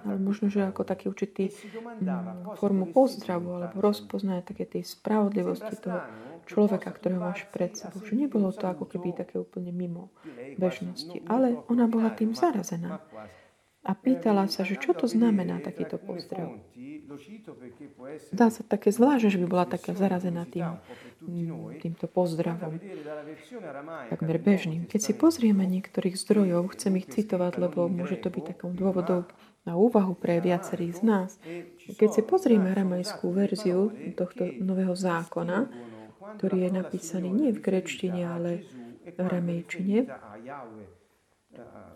ale 0.05 0.17
možno, 0.17 0.49
že 0.49 0.65
ako 0.65 0.81
taký 0.81 1.09
určitý 1.13 1.53
mm, 1.53 2.57
formu 2.57 2.89
pozdravu 2.89 3.61
alebo 3.61 3.77
rozpoznanie 3.81 4.41
také 4.41 4.65
tej 4.65 4.83
spravodlivosti 4.85 5.77
toho 5.77 6.01
človeka, 6.49 6.89
ktorého 6.89 7.21
máš 7.21 7.45
pred 7.53 7.77
sebou. 7.77 8.01
Že 8.01 8.27
nebolo 8.27 8.49
to 8.49 8.65
ako 8.65 8.89
keby 8.89 9.13
také 9.13 9.37
úplne 9.37 9.69
mimo 9.69 10.09
bežnosti, 10.57 11.21
ale 11.29 11.61
ona 11.69 11.85
bola 11.85 12.09
tým 12.11 12.33
zarazená 12.33 12.99
a 13.81 13.91
pýtala 13.97 14.45
sa, 14.45 14.61
že 14.61 14.77
čo 14.77 14.93
to 14.93 15.09
znamená 15.09 15.57
takýto 15.57 15.97
pozdrav. 15.97 16.53
Dá 18.29 18.47
sa 18.53 18.61
také 18.61 18.93
zvláštne, 18.93 19.33
že 19.33 19.41
by 19.41 19.47
bola 19.49 19.65
taká 19.65 19.97
zarazená 19.97 20.45
tým, 20.45 20.77
týmto 21.81 22.05
pozdravom, 22.05 22.77
takmer 24.13 24.37
bežným. 24.37 24.85
Keď 24.85 24.99
si 25.01 25.13
pozrieme 25.17 25.65
niektorých 25.65 26.13
zdrojov, 26.13 26.77
chcem 26.77 26.93
ich 27.01 27.09
citovať, 27.09 27.57
lebo 27.57 27.89
môže 27.89 28.21
to 28.21 28.29
byť 28.29 28.43
takou 28.55 28.69
dôvodou 28.71 29.25
na 29.65 29.73
úvahu 29.77 30.13
pre 30.13 30.41
viacerých 30.41 30.93
z 30.97 31.01
nás. 31.01 31.29
Keď 31.97 32.09
si 32.09 32.21
pozrieme 32.21 32.69
aramajskú 32.69 33.33
verziu 33.33 33.89
tohto 34.13 34.45
nového 34.61 34.93
zákona, 34.93 35.69
ktorý 36.37 36.69
je 36.69 36.71
napísaný 36.71 37.29
nie 37.33 37.49
v 37.49 37.59
grečtine, 37.59 38.23
ale 38.29 38.51
v 39.03 39.17
aramejčine, 39.17 40.05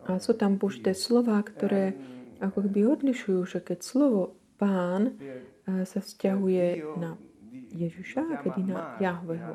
a 0.06 0.22
sú 0.22 0.38
tam 0.38 0.62
použité 0.62 0.94
slova, 0.94 1.42
ktoré 1.42 1.98
ako 2.44 2.70
keby 2.70 2.86
odlišujú, 3.00 3.42
že 3.48 3.60
keď 3.64 3.80
slovo 3.82 4.38
pán 4.60 5.18
sa 5.66 6.00
vzťahuje 6.04 6.98
na 7.02 7.18
Ježiša 7.76 8.22
a 8.22 8.36
kedy 8.40 8.62
na 8.70 8.96
Jahveho. 9.02 9.54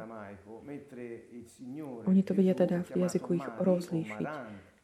Oni 2.04 2.21
to 2.26 2.33
vedia 2.35 2.54
teda 2.57 2.83
v 2.85 2.90
jazyku 3.07 3.38
ich 3.38 3.49
rozlíšiť. 3.61 4.30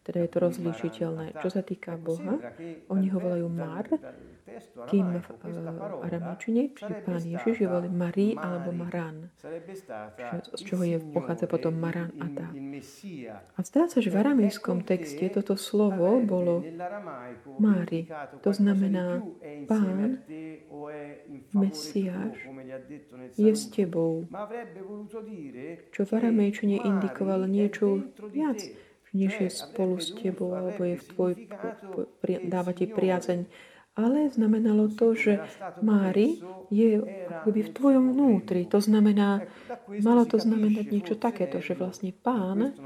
teda 0.07 0.23
je 0.23 0.31
to 0.31 0.39
rozlíčiteľné. 0.39 1.27
Čo 1.43 1.49
sa 1.51 1.67
týka 1.67 1.99
Boha, 1.99 2.39
oni 2.87 3.11
ho 3.11 3.19
volajú 3.19 3.51
Mar, 3.51 3.91
kým 4.87 5.19
v 5.19 5.29
uh, 5.29 6.07
aramečine 6.07 6.71
Pán 7.03 7.23
Ježiš 7.23 7.67
je 7.67 7.69
volí 7.69 7.91
Marí 7.91 8.39
alebo 8.39 8.71
Maran, 8.71 9.31
z 10.55 10.61
čoho 10.63 10.87
je, 10.87 11.03
pochádza 11.11 11.51
potom 11.51 11.75
Maran 11.75 12.15
a 12.23 12.27
tá. 12.31 12.49
A 13.57 13.61
zdá 13.67 13.91
sa, 13.91 13.99
že 13.99 14.13
v 14.13 14.17
aramejskom 14.23 14.87
texte 14.87 15.27
toto 15.29 15.59
slovo 15.59 16.23
bolo 16.23 16.63
Mári. 17.59 18.07
To 18.47 18.51
znamená 18.55 19.23
Pán, 19.67 20.23
Mesiáš, 21.53 22.37
je 23.35 23.53
s 23.53 23.65
tebou. 23.73 24.31
Čo 25.91 26.01
v 26.07 26.11
aramejčine 26.15 26.81
indikovalo 26.87 27.51
niečo 27.51 28.07
viac 28.31 28.63
než 29.17 29.41
je 29.41 29.51
spolu 29.51 29.97
s 29.97 30.13
tebou, 30.13 30.53
alebo 30.53 30.85
je 30.85 30.97
v 31.01 31.05
tvoj, 31.09 31.33
dáva 32.45 32.77
ti 32.77 32.85
priazeň. 32.85 33.49
Ale 33.97 34.29
znamenalo 34.29 34.93
to, 34.93 35.17
že 35.17 35.41
Mári 35.81 36.45
je 36.69 37.01
akoby 37.33 37.61
v 37.65 37.71
tvojom 37.73 38.05
vnútri. 38.13 38.69
To 38.69 38.77
znamená, 38.77 39.41
malo 40.05 40.29
to 40.29 40.37
znamenať 40.37 40.87
niečo 40.93 41.15
takéto, 41.17 41.65
že 41.65 41.73
vlastne 41.73 42.13
pán, 42.13 42.77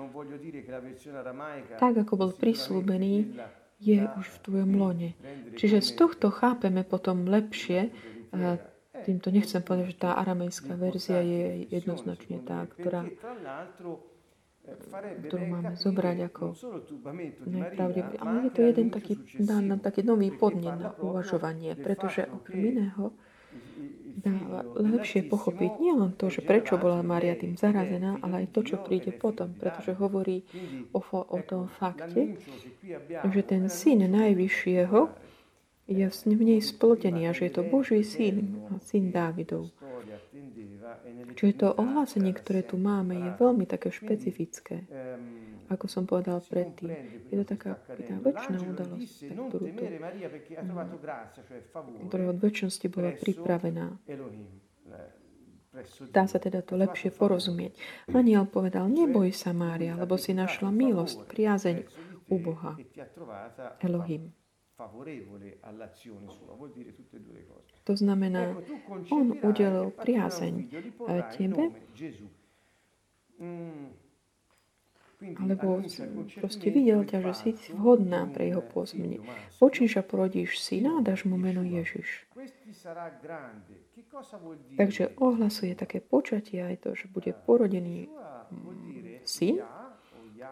tak 1.82 1.92
ako 1.98 2.12
bol 2.14 2.30
prislúbený, 2.30 3.26
je 3.80 4.04
už 4.04 4.26
v 4.28 4.38
tvojom 4.44 4.70
lone. 4.76 5.16
Čiže 5.56 5.80
z 5.80 5.90
tohto 5.96 6.28
chápeme 6.28 6.84
potom 6.84 7.24
lepšie, 7.24 7.88
týmto 9.08 9.32
nechcem 9.32 9.64
povedať, 9.64 9.96
že 9.96 10.02
tá 10.04 10.10
aramejská 10.20 10.76
verzia 10.76 11.24
je 11.24 11.64
jednoznačne 11.72 12.44
tá, 12.44 12.68
ktorá 12.68 13.08
ktorú 15.26 15.44
máme 15.46 15.72
zobrať 15.76 16.16
ako 16.30 16.44
najpravdepodobne. 17.46 18.20
Ale 18.20 18.38
je 18.48 18.52
to 18.52 18.60
jeden 18.66 18.88
taký, 18.90 19.14
dá 19.40 19.58
nám 19.62 19.80
taký 19.80 20.02
nový 20.02 20.30
podnet 20.34 20.76
na 20.78 20.90
uvažovanie, 20.98 21.74
pretože 21.78 22.26
okrem 22.26 22.76
iného 22.76 23.14
dá 24.20 24.34
lepšie 24.76 25.24
pochopiť 25.26 25.80
nielen 25.80 26.12
to, 26.18 26.28
že 26.28 26.44
prečo 26.44 26.76
bola 26.76 27.00
Mária 27.00 27.38
tým 27.38 27.56
zarazená, 27.56 28.20
ale 28.20 28.44
aj 28.44 28.46
to, 28.52 28.60
čo 28.66 28.76
príde 28.82 29.14
potom, 29.14 29.56
pretože 29.56 29.96
hovorí 29.96 30.44
o, 30.92 31.00
o 31.10 31.38
tom 31.40 31.70
fakte, 31.70 32.36
že 33.24 33.42
ten 33.46 33.72
syn 33.72 34.04
Najvyššieho 34.10 35.30
je 35.90 36.06
v 36.06 36.42
nej 36.46 36.60
splotený 36.62 37.26
a 37.26 37.34
že 37.34 37.50
je 37.50 37.52
to 37.58 37.62
Boží 37.66 38.06
syn, 38.06 38.62
syn 38.86 39.10
Dávidov. 39.10 39.74
Čiže 41.36 41.52
to 41.56 41.66
ohlásenie, 41.74 42.32
ktoré 42.34 42.64
tu 42.64 42.76
máme, 42.80 43.14
je 43.16 43.30
veľmi 43.36 43.64
také 43.66 43.92
špecifické. 43.92 44.86
Ako 45.70 45.86
som 45.86 46.02
povedal 46.08 46.42
predtým, 46.42 46.90
je 47.30 47.36
to 47.42 47.44
taká 47.46 47.78
tá 47.78 48.14
väčšiná 48.18 48.58
udalosť, 48.74 49.10
ktorú 49.30 49.66
tu, 49.70 49.84
ktorá 52.10 52.24
od 52.26 52.38
väčšnosti 52.42 52.86
bola 52.90 53.10
pripravená. 53.14 53.86
Dá 56.10 56.26
sa 56.26 56.42
teda 56.42 56.66
to 56.66 56.74
lepšie 56.74 57.14
porozumieť. 57.14 57.78
Aniel 58.10 58.50
povedal, 58.50 58.90
neboj 58.90 59.30
sa, 59.30 59.54
Mária, 59.54 59.94
lebo 59.94 60.18
si 60.18 60.34
našla 60.34 60.74
milosť, 60.74 61.30
priazeň 61.30 61.76
u 62.26 62.36
Boha. 62.42 62.74
Elohim 63.78 64.34
e. 64.80 65.20
To 67.84 67.94
znamená, 67.96 68.56
on 69.10 69.26
udelil 69.42 69.90
priazeň 69.90 70.54
tebe, 71.36 71.64
alebo 75.36 75.84
proste 76.40 76.68
videl 76.72 77.04
ťa, 77.04 77.18
že 77.28 77.32
si 77.36 77.50
vhodná 77.76 78.24
pre 78.32 78.48
jeho 78.48 78.64
pôsobenie. 78.64 79.20
Počíš 79.60 80.00
a 80.00 80.02
porodíš 80.02 80.56
syna 80.56 80.96
a 80.96 81.04
dáš 81.04 81.28
mu 81.28 81.36
meno 81.36 81.60
Ježiš. 81.60 82.24
Takže 84.80 85.12
ohlasuje 85.20 85.76
také 85.76 86.00
počatie 86.00 86.64
aj 86.64 86.88
to, 86.88 86.90
že 86.96 87.06
bude 87.12 87.36
porodený 87.44 88.08
syn, 89.28 89.60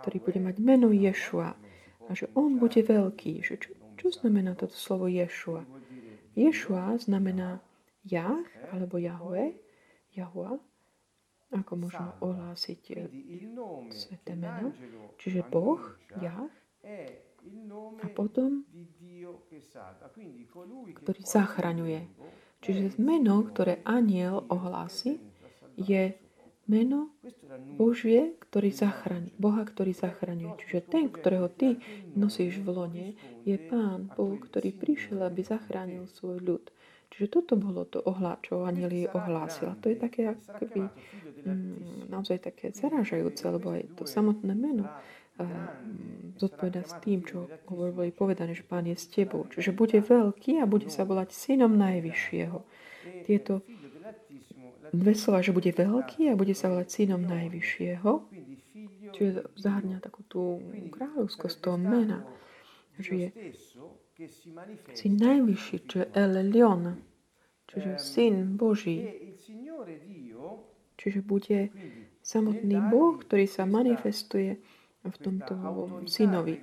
ktorý 0.05 0.19
bude 0.21 0.41
mať 0.45 0.57
meno 0.61 0.93
Ješua 0.93 1.57
a 2.09 2.11
že 2.13 2.29
on 2.37 2.61
bude 2.61 2.81
veľký. 2.85 3.41
Že 3.41 3.55
čo, 3.57 3.71
čo 4.09 4.25
znamená 4.25 4.57
toto 4.57 4.73
slovo 4.73 5.05
Ješua? 5.05 5.69
Ješua 6.33 6.97
znamená 6.97 7.61
Jah 8.09 8.47
alebo 8.73 8.97
Jahve, 8.97 9.53
Jahua, 10.17 10.57
ako 11.53 11.73
môžeme 11.77 12.13
ohlásiť 12.25 12.83
eh, 12.97 13.09
sveté 13.93 14.33
meno, 14.33 14.73
čiže 15.21 15.45
Boh, 15.45 15.81
Jah, 16.21 16.49
a 18.03 18.07
potom, 18.13 18.65
ktorý 20.97 21.21
zachraňuje. 21.25 22.01
Čiže 22.59 22.99
meno, 22.99 23.47
ktoré 23.47 23.81
aniel 23.87 24.45
ohlási, 24.51 25.23
je 25.79 26.17
meno 26.69 27.11
Božie, 27.81 28.37
ktorý 28.45 28.71
zachraň, 28.71 29.33
Boha, 29.41 29.65
ktorý 29.65 29.97
zachraňuje. 29.97 30.53
Čiže 30.63 30.79
ten, 30.87 31.09
ktorého 31.09 31.49
ty 31.49 31.81
nosíš 32.13 32.61
v 32.61 32.69
lone, 32.69 33.07
je 33.43 33.57
Pán 33.57 34.13
Boh, 34.13 34.37
ktorý 34.37 34.77
prišiel, 34.77 35.25
aby 35.25 35.41
zachránil 35.43 36.07
svoj 36.13 36.39
ľud. 36.45 36.65
Čiže 37.09 37.27
toto 37.33 37.57
bolo 37.57 37.89
to 37.89 38.05
ohlá, 38.05 38.37
čo 38.45 38.69
Anieli 38.69 39.09
ohlásila. 39.09 39.81
To 39.81 39.89
je 39.89 39.97
také 39.97 40.37
akoby, 40.37 40.93
mm, 41.49 42.13
naozaj 42.13 42.45
také 42.45 42.69
zarážajúce, 42.77 43.49
lebo 43.49 43.73
aj 43.73 43.89
to 43.97 44.05
samotné 44.05 44.53
meno 44.53 44.85
zodpoveda 46.39 46.83
s 46.83 46.99
tým, 47.03 47.23
čo 47.23 47.47
boli 47.71 48.11
povedané, 48.11 48.55
že 48.55 48.67
Pán 48.67 48.87
je 48.87 48.99
s 48.99 49.07
tebou. 49.07 49.47
Čiže 49.47 49.71
bude 49.75 49.99
veľký 50.03 50.59
a 50.59 50.67
bude 50.67 50.91
sa 50.91 51.07
volať 51.07 51.31
synom 51.31 51.79
Najvyššieho. 51.79 52.59
Tieto 53.27 53.63
dve 54.93 55.13
slova, 55.15 55.45
že 55.45 55.55
bude 55.55 55.71
veľký 55.73 56.33
a 56.33 56.39
bude 56.39 56.53
sa 56.53 56.73
volať 56.73 56.89
synom 56.89 57.23
Najvyššieho, 57.25 58.11
čiže 59.13 59.49
zahrňa 59.57 59.99
takú 60.05 60.23
tú 60.29 60.63
kráľovskosť 60.93 61.57
toho 61.61 61.79
mena, 61.79 62.25
že 62.99 63.13
je 63.15 63.29
syn 64.95 65.15
Najvyšší, 65.19 65.77
čo 65.87 65.97
je 66.03 66.07
El 66.13 66.35
čiže 67.69 67.91
syn 68.01 68.57
Boží. 68.57 69.05
Čiže 70.99 71.21
bude 71.23 71.71
samotný 72.27 72.77
Boh, 72.91 73.15
ktorý 73.23 73.47
sa 73.47 73.63
manifestuje 73.69 74.59
v 75.07 75.17
tomto 75.23 75.55
synovi. 76.11 76.59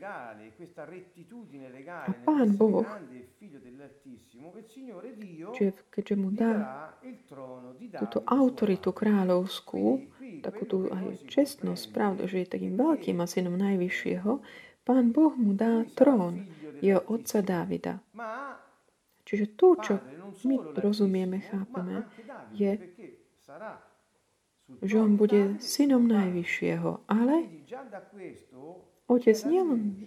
A 1.88 2.12
Pán 2.28 2.60
Boh, 2.60 2.86
čiže 5.56 5.71
keďže 5.91 6.15
mu 6.15 6.30
dá 6.32 6.89
túto 8.00 8.24
autoritu 8.26 8.91
kráľovskú, 8.91 10.06
takú 10.41 10.63
tú 10.67 10.78
aj 10.91 11.26
čestnosť, 11.30 11.84
pravdu, 11.91 12.30
že 12.30 12.45
je 12.45 12.54
takým 12.54 12.76
veľkým 12.76 13.17
a 13.21 13.26
synom 13.26 13.56
najvyššieho, 13.58 14.32
Pán 14.86 15.10
Boh 15.10 15.34
mu 15.34 15.58
dá 15.58 15.82
trón 15.98 16.45
jeho 16.78 17.02
otca 17.10 17.41
Dávida. 17.41 17.98
Čiže 19.26 19.58
to, 19.58 19.67
čo 19.82 19.93
my 20.45 20.78
rozumieme, 20.78 21.41
chápeme, 21.41 22.06
je, 22.54 22.78
že 24.86 24.95
on 25.02 25.17
bude 25.17 25.58
synom 25.58 26.06
Najvyššieho. 26.06 27.10
Ale 27.10 27.50
otec 29.10 29.38
nielen 29.50 30.06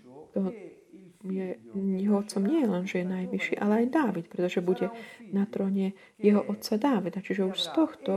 je, 1.24 1.58
jeho 1.74 2.16
otcom 2.22 2.42
nie 2.46 2.62
je 2.62 2.68
len, 2.70 2.84
že 2.86 2.96
je 3.02 3.06
najvyšší, 3.10 3.54
ale 3.58 3.72
aj 3.82 3.86
Dávid, 3.90 4.26
pretože 4.30 4.62
bude 4.62 4.86
na 5.34 5.44
tróne 5.50 5.98
jeho 6.22 6.42
otca 6.46 6.78
Dávida. 6.78 7.18
Čiže 7.18 7.50
už 7.50 7.58
z 7.58 7.68
tohto 7.74 8.12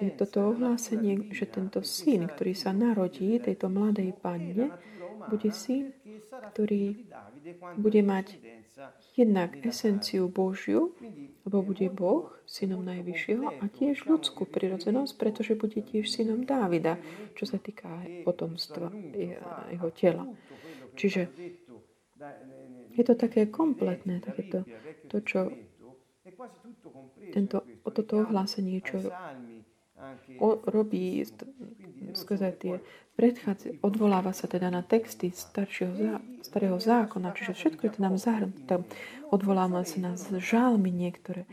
je 0.00 0.10
toto 0.16 0.56
ohlásenie, 0.56 1.28
že 1.36 1.44
tento 1.44 1.84
syn, 1.84 2.32
ktorý 2.32 2.52
sa 2.56 2.72
narodí 2.72 3.36
tejto 3.36 3.68
mladej 3.68 4.16
panne, 4.16 4.72
bude 5.28 5.52
syn, 5.52 5.92
ktorý 6.56 7.04
bude 7.76 8.00
mať 8.00 8.40
jednak 9.12 9.60
esenciu 9.60 10.32
Božiu, 10.32 10.96
lebo 11.44 11.60
bude 11.60 11.92
Boh 11.92 12.32
synom 12.48 12.80
Najvyššieho 12.80 13.60
a 13.60 13.64
tiež 13.68 14.08
ľudskú 14.08 14.48
prirodzenosť, 14.48 15.12
pretože 15.20 15.52
bude 15.60 15.84
tiež 15.84 16.08
synom 16.08 16.48
Dávida, 16.48 16.96
čo 17.36 17.44
sa 17.44 17.60
týka 17.60 17.88
potomstva 18.24 18.88
jeho 19.68 19.88
tela. 19.92 20.24
Čiže 20.96 21.30
je 22.94 23.02
to 23.04 23.14
také 23.14 23.48
kompletné, 23.48 24.20
takéto, 24.20 24.66
to, 25.08 25.18
čo 25.24 25.40
tento, 27.32 27.64
toto 27.86 28.26
ohlásenie, 28.26 28.82
čo 28.82 29.08
o, 30.40 30.48
robí 30.68 31.24
skrze 32.12 32.50
tie 32.58 32.74
predchádza, 33.14 33.76
odvoláva 33.84 34.32
sa 34.32 34.48
teda 34.48 34.72
na 34.72 34.80
texty 34.80 35.30
staršieho, 35.30 36.20
starého 36.40 36.80
zákona, 36.80 37.36
čiže 37.36 37.52
všetko 37.52 37.82
je 37.86 37.92
to 37.92 38.00
nám 38.00 38.16
zahrnuté. 38.16 38.80
Odvoláva 39.30 39.84
sa 39.84 40.00
na 40.00 40.12
žálmy 40.16 40.90
niektoré 40.90 41.44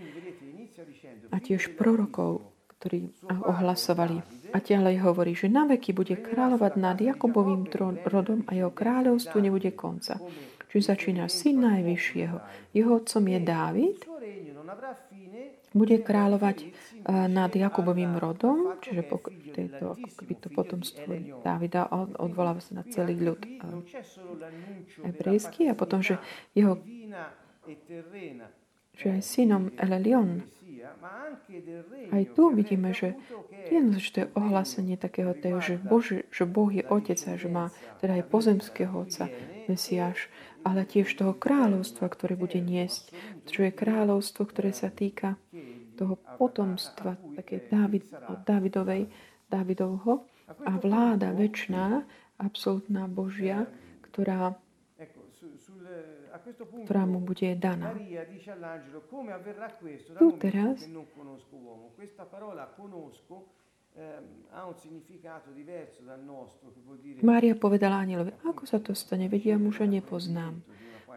a 1.29 1.37
tiež 1.43 1.75
prorokov, 1.75 2.41
ktorí 2.77 3.11
ohlasovali 3.27 4.23
A 4.55 4.63
ďalej 4.63 5.03
hovorí, 5.03 5.35
že 5.35 5.51
na 5.51 5.67
veky 5.67 5.91
bude 5.91 6.15
kráľovať 6.15 6.73
nad 6.79 6.95
Jakobovým 6.95 7.67
rodom 8.07 8.47
a 8.47 8.55
jeho 8.55 8.71
kráľovstvu 8.71 9.37
nebude 9.43 9.75
konca. 9.75 10.23
Čiže 10.67 10.93
začína 10.93 11.31
syn 11.31 11.63
Najvyššieho. 11.63 12.37
Jeho 12.75 12.91
otcom 12.99 13.23
je 13.23 13.39
Dávid, 13.39 13.97
bude 15.77 15.97
kráľovať 16.01 16.57
eh, 16.63 16.69
nad 17.29 17.51
Jakubovým 17.53 18.17
rodom, 18.17 18.79
čiže 18.81 19.05
tejto, 19.53 19.99
ako 19.99 20.09
keby 20.17 20.33
to 20.39 20.47
potomstvo 20.49 21.11
Dávida 21.45 21.87
odvoláva 22.17 22.63
sa 22.63 22.81
na 22.81 22.83
celý 22.87 23.19
ľud 23.19 23.41
eh, 23.43 23.51
hebrejský 25.05 25.69
a 25.71 25.77
potom, 25.77 26.01
že 26.01 26.17
jeho 26.57 26.79
že 28.97 29.13
aj 29.13 29.21
synom 29.21 29.69
Elelion. 29.77 30.41
Aj 32.09 32.23
tu 32.33 32.49
vidíme, 32.49 32.95
že 32.95 33.13
jedno, 33.69 33.99
to 33.99 34.25
je 34.25 34.27
ohlásenie 34.33 34.97
takého 34.97 35.35
že, 35.61 35.77
Bože, 35.77 36.25
že 36.33 36.49
Boh 36.49 36.71
je 36.71 36.81
otec 36.81 37.19
a 37.29 37.37
že 37.37 37.45
má 37.51 37.69
teda 38.01 38.17
aj 38.17 38.23
pozemského 38.31 38.93
otca, 38.95 39.29
Mesiáš, 39.67 40.31
ale 40.67 40.83
tiež 40.83 41.07
toho 41.15 41.31
kráľovstva, 41.31 42.11
ktoré 42.11 42.35
bude 42.35 42.59
niesť, 42.59 43.15
čo 43.47 43.63
je 43.63 43.71
kráľovstvo, 43.71 44.43
ktoré 44.51 44.75
sa 44.75 44.91
týka 44.91 45.39
toho 45.95 46.19
potomstva, 46.35 47.15
také 47.39 47.63
David, 47.71 48.11
Davidovej, 48.43 49.07
Davidovho 49.47 50.27
a 50.67 50.75
vláda 50.75 51.31
väčšiná, 51.31 52.03
absolútna 52.43 53.07
Božia, 53.07 53.63
ktorá, 54.11 54.59
ktorá 56.83 57.03
mu 57.07 57.23
bude 57.23 57.55
daná. 57.55 57.95
Tu 60.19 60.27
teraz 60.37 60.83
Mária 67.25 67.53
povedala 67.57 68.01
anielovi, 68.05 68.31
ako 68.45 68.63
sa 68.69 68.77
to 68.77 68.93
stane, 68.93 69.25
vedia 69.29 69.57
muža 69.57 69.89
nepoznám. 69.89 70.61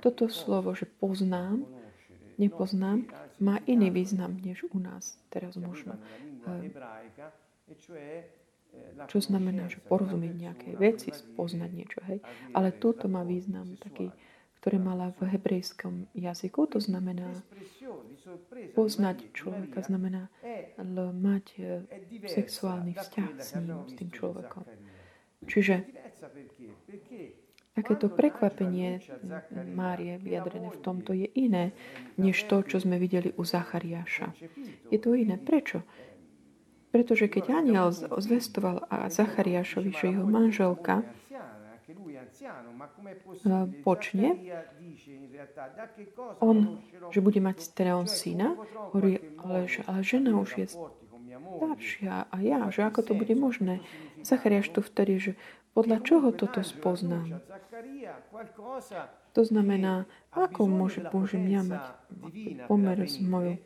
Toto 0.01 0.33
slovo, 0.33 0.73
že 0.73 0.89
poznám, 0.89 1.65
nepoznám, 2.41 3.05
má 3.41 3.61
iný 3.69 3.93
význam 3.93 4.41
než 4.41 4.65
u 4.73 4.79
nás 4.81 5.21
teraz 5.29 5.57
možno. 5.61 6.01
Eh, 6.49 6.73
čo 9.11 9.19
znamená, 9.19 9.67
že 9.67 9.83
porozumieť 9.83 10.35
nejaké 10.37 10.69
veci, 10.79 11.11
poznať 11.35 11.71
niečo, 11.75 12.01
hej. 12.07 12.23
Ale 12.55 12.71
túto 12.71 13.11
má 13.11 13.27
význam 13.27 13.75
taký, 13.83 14.15
ktoré 14.61 14.77
mala 14.77 15.17
v 15.17 15.33
hebrejskom 15.33 16.05
jazyku. 16.13 16.69
To 16.77 16.79
znamená, 16.85 17.33
poznať 18.77 19.33
človeka 19.33 19.81
znamená 19.81 20.29
mať 21.17 21.45
e, 21.57 21.61
sexuálny 22.29 22.93
vzťah 22.93 23.33
s 23.41 23.57
ním, 23.57 23.89
s 23.89 23.93
tým 23.97 24.13
človekom. 24.13 24.69
Čiže 25.49 25.89
takéto 27.73 28.13
prekvapenie 28.13 29.01
Márie 29.73 30.21
vyjadrené 30.21 30.69
v 30.69 30.81
tomto 30.85 31.17
je 31.17 31.33
iné, 31.33 31.73
než 32.21 32.45
to, 32.45 32.61
čo 32.61 32.85
sme 32.85 33.01
videli 33.01 33.33
u 33.41 33.43
Zachariáša. 33.49 34.37
Je 34.93 35.01
to 35.01 35.17
iné. 35.17 35.41
Prečo? 35.41 35.81
Pretože 36.93 37.33
keď 37.33 37.65
aniel 37.65 37.89
zvestoval 37.97 38.85
a 38.93 39.09
Zachariášovi, 39.09 39.91
že 39.95 40.13
jeho 40.13 40.27
manželka 40.27 41.07
počne, 43.85 44.29
on, 46.41 46.81
že 47.11 47.21
bude 47.21 47.41
mať 47.41 47.59
teda 47.75 47.97
on 47.97 48.09
syna, 48.09 48.57
hovorí, 48.93 49.21
ale, 49.41 49.69
ale 49.87 49.99
žena 50.03 50.37
už 50.41 50.51
je 50.59 50.67
staršia 51.57 52.31
a 52.31 52.37
ja, 52.43 52.71
že 52.71 52.87
ako 52.87 53.01
to 53.03 53.13
bude 53.15 53.35
možné. 53.35 53.81
Zachariáš 54.23 54.71
tu 54.71 54.81
vtedy, 54.85 55.19
že 55.19 55.33
podľa 55.73 56.03
čoho 56.03 56.29
toto 56.35 56.61
spoznám? 56.67 57.41
To 59.33 59.43
znamená, 59.47 60.11
ako 60.35 60.67
môže, 60.67 61.07
môžem 61.15 61.47
ja 61.47 61.63
mať 61.63 61.85
pomer 62.67 62.99
s 63.07 63.23
mojou, 63.23 63.57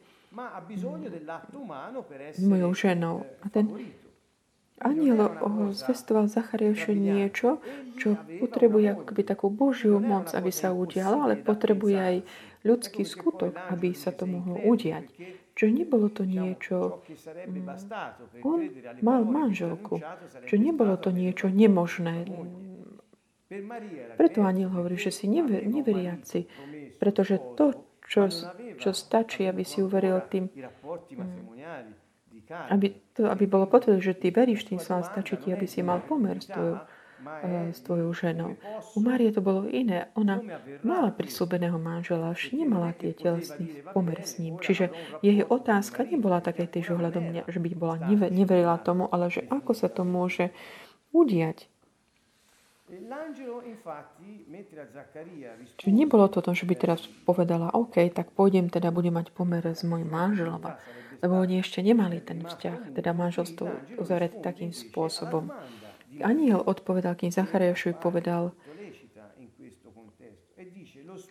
s 2.36 2.42
mojou 2.44 2.72
ženou. 2.76 3.24
A 3.40 3.46
ten 3.48 3.64
Aniel 4.82 5.30
zvestoval 5.70 6.26
Zachariášu 6.26 6.98
niečo, 6.98 7.62
čo 7.94 8.18
potrebuje 8.42 8.98
akoby 8.98 9.22
takú 9.22 9.46
Božiu 9.46 10.02
moc, 10.02 10.34
aby 10.34 10.50
sa 10.50 10.74
udiala, 10.74 11.30
ale 11.30 11.34
potrebuje 11.38 11.94
aj 11.94 12.16
ľudský 12.66 13.06
skutok, 13.06 13.54
aby 13.70 13.94
sa 13.94 14.10
to 14.10 14.26
mohlo 14.26 14.58
udiať. 14.58 15.06
Čo 15.54 15.70
nebolo 15.70 16.10
to 16.10 16.26
niečo... 16.26 16.98
Mm, 17.46 17.70
on 18.42 18.60
mal 19.06 19.22
manželku. 19.22 20.02
Čo 20.50 20.54
nebolo 20.58 20.98
to 20.98 21.14
niečo 21.14 21.46
nemožné. 21.46 22.26
Preto 24.18 24.42
aniel 24.42 24.74
hovorí, 24.74 24.98
že 24.98 25.14
si 25.14 25.30
never, 25.30 25.62
neveriaci. 25.62 26.50
Pretože 26.98 27.38
to, 27.54 27.78
čo, 28.10 28.26
čo 28.82 28.90
stačí, 28.90 29.46
aby 29.46 29.62
si 29.62 29.78
uveril 29.78 30.18
tým 30.26 30.50
mm, 30.50 32.03
aby, 32.70 32.94
to, 33.16 33.30
aby 33.30 33.44
bolo 33.46 33.66
potvrdené, 33.66 34.02
že 34.02 34.14
ty 34.14 34.30
veríš 34.30 34.68
tým 34.68 34.78
slovám, 34.78 35.06
stačí 35.06 35.36
ti, 35.40 35.52
aby 35.52 35.66
si 35.66 35.80
mal 35.80 36.00
pomer 36.04 36.38
s 36.42 36.48
tvojou, 36.50 36.76
eh, 37.42 37.72
s 37.72 37.80
tvojou 37.80 38.10
ženou. 38.12 38.50
U 38.94 38.98
Márie 39.00 39.32
to 39.32 39.40
bolo 39.40 39.64
iné. 39.68 40.12
Ona 40.14 40.40
mala 40.84 41.10
prislúbeného 41.10 41.80
manžela, 41.80 42.36
až 42.36 42.52
nemala 42.52 42.92
tie 42.92 43.16
telesný 43.16 43.84
pomer 43.96 44.20
s 44.22 44.36
ním. 44.36 44.60
Čiže 44.60 44.92
jej 45.24 45.40
otázka 45.44 46.04
nebola 46.04 46.44
také 46.44 46.68
tiež 46.68 46.94
ohľadom, 46.94 47.48
že 47.48 47.58
by 47.58 47.68
bola 47.74 47.96
neverila 48.28 48.76
tomu, 48.80 49.08
ale 49.08 49.32
že 49.32 49.46
ako 49.48 49.72
sa 49.72 49.88
to 49.88 50.04
môže 50.04 50.52
udiať. 51.14 51.70
Čiže 55.80 55.92
nebolo 55.92 56.28
to 56.28 56.38
to, 56.44 56.52
že 56.52 56.68
by 56.68 56.74
teraz 56.76 57.00
povedala, 57.24 57.72
OK, 57.72 57.96
tak 58.12 58.30
pôjdem, 58.36 58.68
teda 58.68 58.92
budem 58.92 59.16
mať 59.16 59.32
pomer 59.32 59.64
s 59.64 59.82
mojim 59.88 60.06
manželom, 60.06 60.60
lebo 61.24 61.40
oni 61.40 61.64
ešte 61.64 61.80
nemali 61.80 62.20
ten 62.20 62.44
vzťah, 62.44 62.92
teda 62.92 63.16
manželstvo 63.16 63.96
uzavreté 63.96 64.44
takým 64.44 64.76
spôsobom. 64.76 65.48
Aniel 66.20 66.60
odpovedal, 66.60 67.16
kým 67.16 67.32
Zachariášovi 67.32 67.96
povedal, 67.96 68.52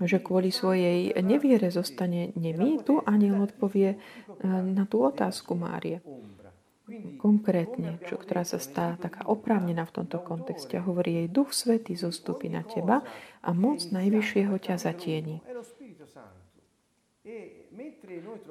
že 0.01 0.17
kvôli 0.17 0.49
svojej 0.49 1.13
neviere 1.21 1.69
zostane 1.69 2.33
nemý, 2.33 2.81
tu 2.81 2.97
aniel 3.05 3.45
odpovie 3.45 3.93
eh, 3.93 3.97
na 4.49 4.89
tú 4.89 5.05
otázku 5.05 5.53
Márie 5.53 6.01
konkrétne, 7.17 8.03
čo, 8.03 8.19
ktorá 8.19 8.43
sa 8.43 8.59
stá 8.59 8.99
taká 8.99 9.23
oprávnená 9.23 9.87
v 9.87 10.03
tomto 10.03 10.19
kontexte. 10.19 10.83
Hovorí 10.83 11.23
jej, 11.23 11.27
Duch 11.31 11.55
Svetý 11.55 11.95
zostupí 11.95 12.51
na 12.51 12.67
teba 12.67 13.07
a 13.39 13.49
moc 13.55 13.79
Najvyššieho 13.87 14.55
ťa 14.59 14.75
zatieni. 14.75 15.39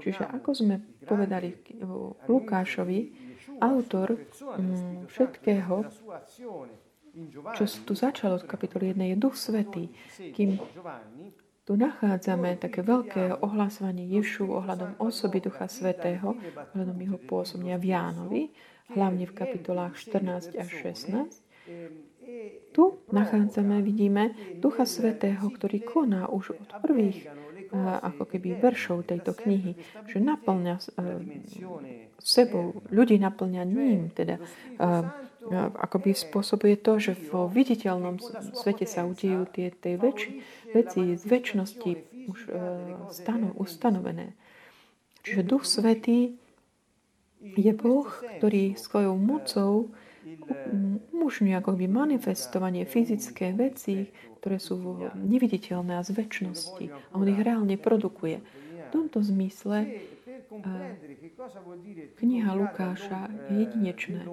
Čiže 0.02 0.24
ako 0.28 0.50
sme 0.54 0.74
povedali 1.06 1.54
Lukášovi, 2.26 2.98
autor 3.62 4.18
mm, 4.18 5.06
všetkého, 5.06 5.74
čo 7.52 7.64
tu 7.84 7.92
začalo 7.92 8.40
od 8.40 8.48
kapitoly 8.48 8.96
1, 8.96 9.12
je 9.12 9.16
Duch 9.20 9.36
Svetý. 9.36 9.92
Kým 10.32 10.56
tu 11.62 11.78
nachádzame 11.78 12.58
také 12.58 12.82
veľké 12.82 13.38
ohlásovanie 13.38 14.08
Ješu 14.10 14.50
ohľadom 14.50 14.98
osoby 14.98 15.38
Ducha 15.38 15.70
Svetého, 15.70 16.34
ohľadom 16.74 16.98
jeho 16.98 17.18
pôsobenia 17.22 17.78
v 17.78 17.94
Jánovi, 17.94 18.42
hlavne 18.90 19.24
v 19.30 19.36
kapitolách 19.36 19.94
14 19.94 20.58
až 20.58 20.70
16. 20.98 21.38
Tu 22.72 22.84
nachádzame, 23.12 23.84
vidíme 23.84 24.34
Ducha 24.58 24.88
Svetého, 24.88 25.44
ktorý 25.52 25.84
koná 25.84 26.26
už 26.32 26.56
od 26.58 26.70
prvých 26.80 27.28
ako 27.80 28.28
keby 28.28 28.60
veršov 28.60 29.08
tejto 29.08 29.32
knihy, 29.32 29.72
že 30.04 30.20
naplňa 30.20 30.76
sebou, 32.20 32.84
ľudí 32.92 33.16
naplňa 33.16 33.64
ním, 33.64 34.12
teda 34.12 34.36
akoby 35.80 36.12
spôsobuje 36.14 36.78
to, 36.78 37.00
že 37.00 37.16
vo 37.32 37.48
viditeľnom 37.48 38.20
svete 38.54 38.84
sa 38.84 39.08
udejú 39.08 39.48
tie, 39.48 39.72
tie 39.72 39.96
väčši, 39.96 40.30
veci 40.76 41.16
z 41.16 41.24
väčšnosti 41.24 41.92
už 42.28 42.38
stano, 43.10 43.56
ustanovené. 43.56 44.36
Čiže 45.26 45.42
Duch 45.42 45.64
Svetý 45.66 46.36
je 47.42 47.72
Boh, 47.74 48.06
ktorý 48.38 48.78
svojou 48.78 49.18
mocou 49.18 49.90
umožňuje 51.12 51.54
akoby 51.54 51.86
manifestovanie 51.86 52.82
fyzické 52.84 53.54
veci, 53.54 54.10
ktoré 54.42 54.58
sú 54.58 55.06
neviditeľné 55.14 55.98
a 55.98 56.02
z 56.02 56.18
väčšnosti. 56.18 56.84
A 56.90 57.14
on 57.14 57.30
ich 57.30 57.38
reálne 57.38 57.78
produkuje. 57.78 58.42
V 58.42 58.88
tomto 58.90 59.22
zmysle 59.22 59.86
kniha 62.20 62.50
Lukáša 62.52 63.30
je 63.48 63.64
jedinečné 63.64 64.26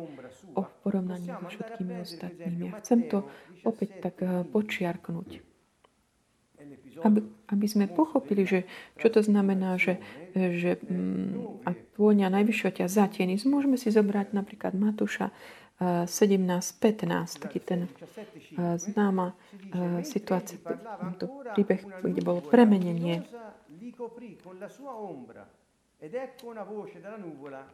o 0.57 0.61
porovnaní 0.83 1.31
so 1.31 1.45
všetkými 1.47 1.93
ostatnými. 2.03 2.61
Ja 2.67 2.71
chcem 2.83 3.07
to 3.07 3.23
opäť 3.63 4.03
tak 4.03 4.19
počiarknúť. 4.51 5.45
aby, 6.99 7.23
aby 7.47 7.65
sme 7.71 7.87
pochopili, 7.87 8.43
že 8.43 8.67
čo 8.99 9.07
to 9.07 9.23
znamená, 9.23 9.79
že, 9.79 10.03
že 10.35 10.75
mm, 10.83 11.63
a 11.63 11.71
vôňa 11.95 12.27
najvyššieho 12.27 12.83
ťa 12.83 12.87
zatieni. 12.91 13.39
Môžeme 13.47 13.79
si 13.79 13.87
zobrať 13.87 14.35
napríklad 14.35 14.75
Matúša 14.75 15.31
17.15, 15.79 17.39
taký 17.39 17.63
ten 17.63 17.87
známa 18.75 19.31
situácia, 20.03 20.59
to 21.15 21.31
príbeh, 21.55 22.03
kde 22.03 22.19
bolo 22.19 22.43
premenenie. 22.43 23.23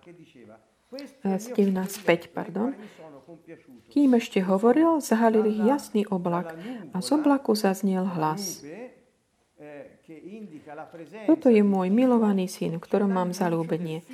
Diceva 0.06 0.58
17.5, 0.96 2.30
pardon. 2.30 2.78
Kým 3.90 4.10
ešte 4.18 4.42
hovoril, 4.46 5.02
zahalil 5.02 5.50
ich 5.50 5.62
jasný 5.66 6.06
oblak 6.06 6.54
a 6.94 7.02
z 7.02 7.10
oblaku 7.10 7.58
zaznel 7.58 8.06
hlas. 8.06 8.62
Toto 11.26 11.50
je 11.50 11.66
môj 11.66 11.90
milovaný 11.90 12.46
syn, 12.46 12.78
v 12.78 12.86
ktorom 12.86 13.10
mám 13.10 13.34
zalúbenie. 13.34 14.06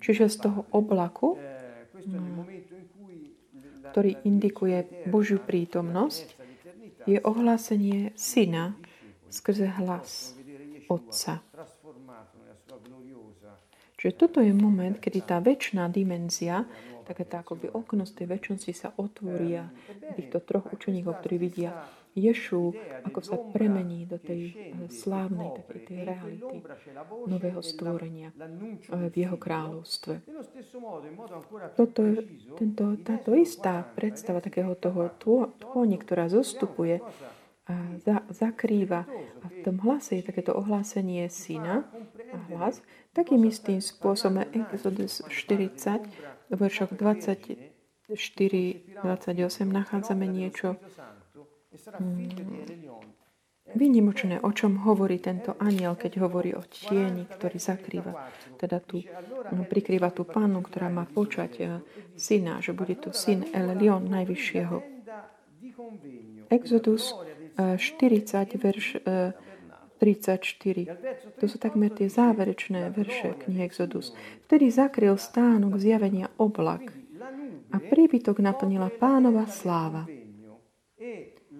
Čiže 0.00 0.28
z 0.28 0.36
toho 0.48 0.60
oblaku, 0.70 1.40
ktorý 3.90 4.12
indikuje 4.28 5.08
Božiu 5.08 5.40
prítomnosť, 5.40 6.36
je 7.06 7.18
ohlásenie 7.22 8.10
syna 8.18 8.74
skrze 9.30 9.70
hlas 9.78 10.34
Otca. 10.90 11.42
Čiže 13.96 14.12
toto 14.14 14.38
je 14.44 14.52
moment, 14.52 14.94
kedy 15.00 15.18
tá 15.24 15.40
väčšiná 15.40 15.88
dimenzia, 15.88 16.68
také 17.06 17.24
tá 17.24 17.40
akoby 17.40 17.72
okno 17.72 18.04
z 18.04 18.12
tej 18.22 18.26
väčšnosti 18.36 18.72
sa 18.74 18.88
otvorí 18.98 19.56
a 19.56 19.70
týchto 20.18 20.42
troch 20.42 20.68
učeníkov, 20.68 21.22
ktorí 21.22 21.36
vidia 21.40 21.72
Ješu, 22.16 22.72
ako 23.04 23.20
sa 23.20 23.36
premení 23.36 24.08
do 24.08 24.16
tej 24.16 24.40
eh, 24.48 24.54
slávnej, 24.88 25.52
takej 25.60 25.80
tej 25.84 25.98
reality 26.08 26.56
nového 27.28 27.60
stvorenia 27.60 28.32
eh, 28.32 29.12
v 29.12 29.14
jeho 29.14 29.36
kráľovstve. 29.36 30.24
Toto, 31.76 32.02
tento, 32.56 32.84
táto 33.04 33.30
istá 33.36 33.84
predstava 33.84 34.40
takého 34.40 34.72
toho 34.80 35.12
tôni, 35.60 36.00
ktorá 36.00 36.32
zostupuje, 36.32 37.04
a 37.66 37.98
za, 37.98 38.22
zakrýva. 38.30 39.10
A 39.42 39.46
v 39.50 39.58
tom 39.66 39.82
hlase 39.82 40.22
je 40.22 40.24
takéto 40.24 40.54
ohlásenie 40.54 41.26
syna 41.26 41.82
a 42.30 42.38
hlas. 42.54 42.78
Takým 43.10 43.42
istým 43.50 43.82
spôsobom 43.82 44.46
Exodus 44.54 45.26
40, 45.26 46.06
v 46.46 46.54
veršoch 46.54 46.94
24, 46.94 47.58
28 48.06 49.66
nachádzame 49.66 50.30
niečo 50.30 50.78
hmm, 51.76 53.16
Výnimočné, 53.66 54.38
o 54.46 54.54
čom 54.54 54.86
hovorí 54.86 55.18
tento 55.18 55.58
aniel, 55.58 55.98
keď 55.98 56.22
hovorí 56.22 56.54
o 56.54 56.62
tieni, 56.70 57.26
ktorý 57.26 57.58
zakrýva, 57.58 58.14
teda 58.62 58.78
tu 58.78 59.02
no, 59.50 59.66
prikrýva 59.66 60.14
tú 60.14 60.22
pánu, 60.22 60.62
ktorá 60.62 60.86
má 60.86 61.02
počať 61.02 61.52
uh, 61.60 61.82
syna, 62.14 62.62
že 62.62 62.70
bude 62.70 62.94
to 62.94 63.10
syn 63.10 63.42
Elelion, 63.50 64.06
najvyššieho. 64.06 64.76
Exodus 66.46 67.10
40, 67.58 67.80
verš 68.54 69.02
34. 69.98 71.40
To 71.40 71.44
sú 71.48 71.56
takmer 71.56 71.88
tie 71.88 72.08
záverečné 72.12 72.92
verše 72.92 73.32
knihy 73.44 73.64
Exodus. 73.64 74.12
Vtedy 74.44 74.68
zakryl 74.68 75.16
stánok 75.16 75.80
zjavenia 75.80 76.28
oblak 76.36 76.92
a 77.72 77.76
príbytok 77.80 78.44
naplnila 78.44 78.92
pánova 78.92 79.48
sláva. 79.48 80.04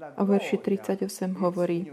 A 0.02 0.22
verši 0.24 0.56
38 0.58 1.06
hovorí 1.40 1.88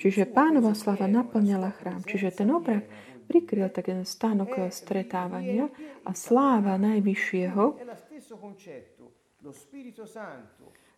Čiže 0.00 0.22
pánova 0.30 0.72
sláva 0.72 1.06
naplňala 1.10 1.70
chrám. 1.76 2.00
Čiže 2.06 2.42
ten 2.42 2.48
obrak 2.54 2.86
prikryl 3.28 3.68
taký 3.68 4.02
stánok 4.02 4.72
stretávania 4.72 5.68
a 6.06 6.10
sláva 6.16 6.80
Najvyššieho 6.80 7.64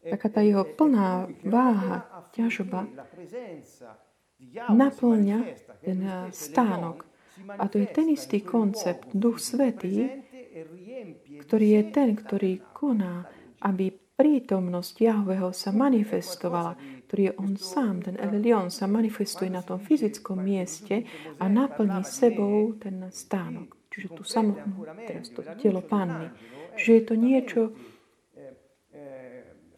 taká 0.03 0.29
tá 0.29 0.41
jeho 0.43 0.67
plná 0.67 1.31
váha, 1.47 2.07
ťažoba 2.35 2.91
naplňa 4.71 5.38
ten 5.87 6.01
stánok. 6.35 7.07
A 7.59 7.65
to 7.71 7.81
je 7.81 7.87
ten 7.88 8.11
istý 8.12 8.45
koncept, 8.45 9.09
Duch 9.15 9.41
Svetý, 9.41 10.23
ktorý 11.47 11.67
je 11.81 11.83
ten, 11.91 12.09
ktorý 12.17 12.53
koná, 12.77 13.25
aby 13.65 13.91
prítomnosť 14.17 14.95
Jahveho 15.01 15.51
sa 15.51 15.73
manifestovala, 15.73 16.77
ktorý 17.09 17.23
je 17.29 17.37
on 17.41 17.53
sám, 17.57 18.05
ten 18.05 18.17
Elelion 18.21 18.69
sa 18.69 18.87
manifestuje 18.87 19.51
na 19.51 19.65
tom 19.65 19.81
fyzickom 19.81 20.38
mieste 20.38 21.09
a 21.41 21.45
naplní 21.49 22.05
sebou 22.05 22.77
ten 22.77 23.09
stánok. 23.11 23.77
Čiže 23.93 24.09
tu 24.17 24.23
samotnú, 24.25 24.88
teraz 25.05 25.29
to 25.33 25.45
telo 25.61 25.85
panny. 25.85 26.33
Čiže 26.77 26.93
je 26.93 27.05
to 27.05 27.15
niečo, 27.17 27.61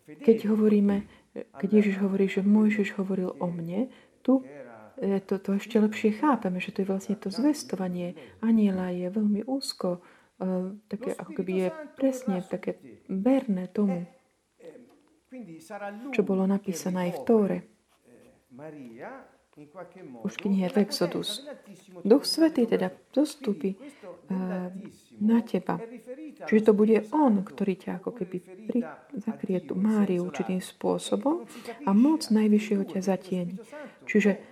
keď 0.05 0.37
hovoríme, 0.53 0.97
keď 1.35 1.69
Ježiš 1.83 1.97
hovorí, 1.99 2.31
že 2.31 2.47
Mojžiš 2.47 2.95
hovoril 3.01 3.35
o 3.35 3.49
mne, 3.51 3.91
tu 4.23 4.45
e, 5.01 5.19
to, 5.25 5.43
to 5.43 5.59
ešte 5.59 5.81
lepšie 5.81 6.23
chápeme, 6.23 6.63
že 6.63 6.71
to 6.71 6.85
je 6.85 6.91
vlastne 6.91 7.17
to 7.19 7.33
zvestovanie 7.33 8.15
aniela 8.39 8.95
je 8.95 9.11
veľmi 9.11 9.43
úzko, 9.49 10.05
také 10.91 11.11
ako 11.15 11.33
keby 11.41 11.53
je 11.53 11.69
presne 11.95 12.37
také 12.43 12.79
verné 13.07 13.71
tomu, 13.71 14.07
čo 16.15 16.23
bolo 16.23 16.47
napísané 16.47 17.11
aj 17.11 17.13
v 17.15 17.21
Tóre 17.27 17.59
už 20.27 20.35
knihe 20.35 20.67
v 20.67 20.83
Exodus. 20.83 21.47
Duch 22.03 22.27
Svetý 22.27 22.67
teda 22.67 22.91
zostupí 23.15 23.79
uh, 23.79 24.67
na 25.23 25.39
teba. 25.47 25.79
Čiže 26.51 26.71
to 26.71 26.73
bude 26.75 26.99
On, 27.15 27.39
ktorý 27.39 27.79
ťa 27.79 28.03
ako 28.03 28.11
keby 28.19 28.37
pri, 28.43 28.81
zakrie 29.15 29.63
tú 29.63 29.79
Máriu 29.79 30.27
určitým 30.27 30.59
spôsobom 30.59 31.47
a 31.87 31.91
moc 31.95 32.27
Najvyššieho 32.35 32.83
ťa 32.83 33.01
zatieni. 33.07 33.55
Čiže 34.11 34.43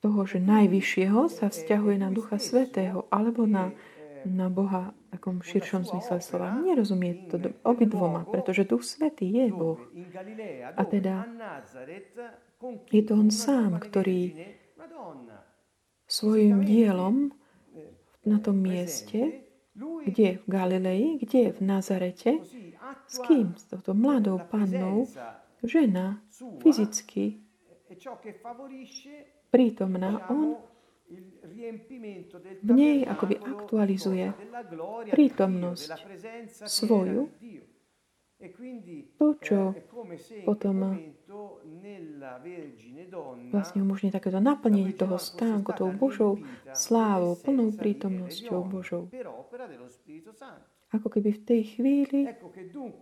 toho, 0.00 0.24
že 0.24 0.40
Najvyššieho 0.40 1.28
sa 1.28 1.52
vzťahuje 1.52 1.96
na 2.00 2.08
Ducha 2.08 2.40
Svetého 2.40 3.04
alebo 3.12 3.44
na, 3.44 3.76
na 4.26 4.48
Boha 4.48 4.92
v 4.92 5.04
takom 5.14 5.36
širšom 5.44 5.84
zmysle 5.84 6.18
slova. 6.20 6.56
Nerozumie 6.60 7.28
to 7.28 7.36
obidvoma, 7.64 8.24
pretože 8.28 8.68
Duch 8.68 8.84
Svetý 8.84 9.28
je 9.28 9.46
Boh. 9.52 9.80
A 10.76 10.82
teda 10.84 11.28
je 12.88 13.02
to 13.04 13.12
on 13.14 13.28
sám, 13.28 13.80
ktorý 13.80 14.34
svojim 16.08 16.64
dielom 16.64 17.32
na 18.24 18.40
tom 18.40 18.60
mieste, 18.60 19.44
kde 20.04 20.40
v 20.40 20.46
Galilei, 20.46 21.04
kde 21.20 21.52
v 21.52 21.60
Nazarete, 21.60 22.40
s 23.08 23.16
kým? 23.26 23.52
S 23.58 23.68
touto 23.68 23.92
mladou 23.92 24.40
pannou, 24.48 25.08
žena, 25.64 26.22
fyzicky 26.62 27.44
prítomná, 29.54 30.26
on 30.30 30.58
v 32.64 32.70
nej 32.72 33.04
akoby 33.04 33.36
aktualizuje 33.38 34.32
prítomnosť 35.12 35.90
svoju 36.64 37.28
to, 39.16 39.26
čo 39.40 39.58
potom 40.44 41.00
vlastne 43.48 43.80
umožní 43.80 44.12
takéto 44.12 44.40
naplnenie 44.42 44.92
toho 44.92 45.16
stánku, 45.16 45.72
tou 45.72 45.88
Božou 45.94 46.42
slávou, 46.76 47.40
plnou 47.40 47.72
prítomnosťou 47.72 48.60
Božou. 48.68 49.08
Ako 50.92 51.08
keby 51.10 51.30
v 51.34 51.42
tej 51.42 51.62
chvíli 51.78 52.20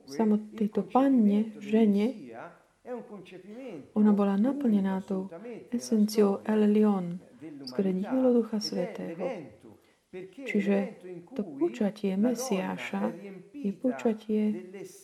samot 0.09 0.55
tejto 0.57 0.87
panne, 0.87 1.53
žene, 1.61 2.15
ona 3.95 4.13
bola 4.15 4.35
naplnená 4.39 5.03
tou 5.03 5.31
esenciou 5.71 6.43
El 6.47 6.71
Lion, 6.71 7.19
skrze 7.65 7.93
dielo 7.93 8.31
Ducha 8.33 8.61
Svetého. 8.61 9.27
Čiže 10.45 11.01
to 11.33 11.41
počatie 11.57 12.21
Mesiáša 12.21 13.17
je 13.57 13.73
počatie 13.73 14.43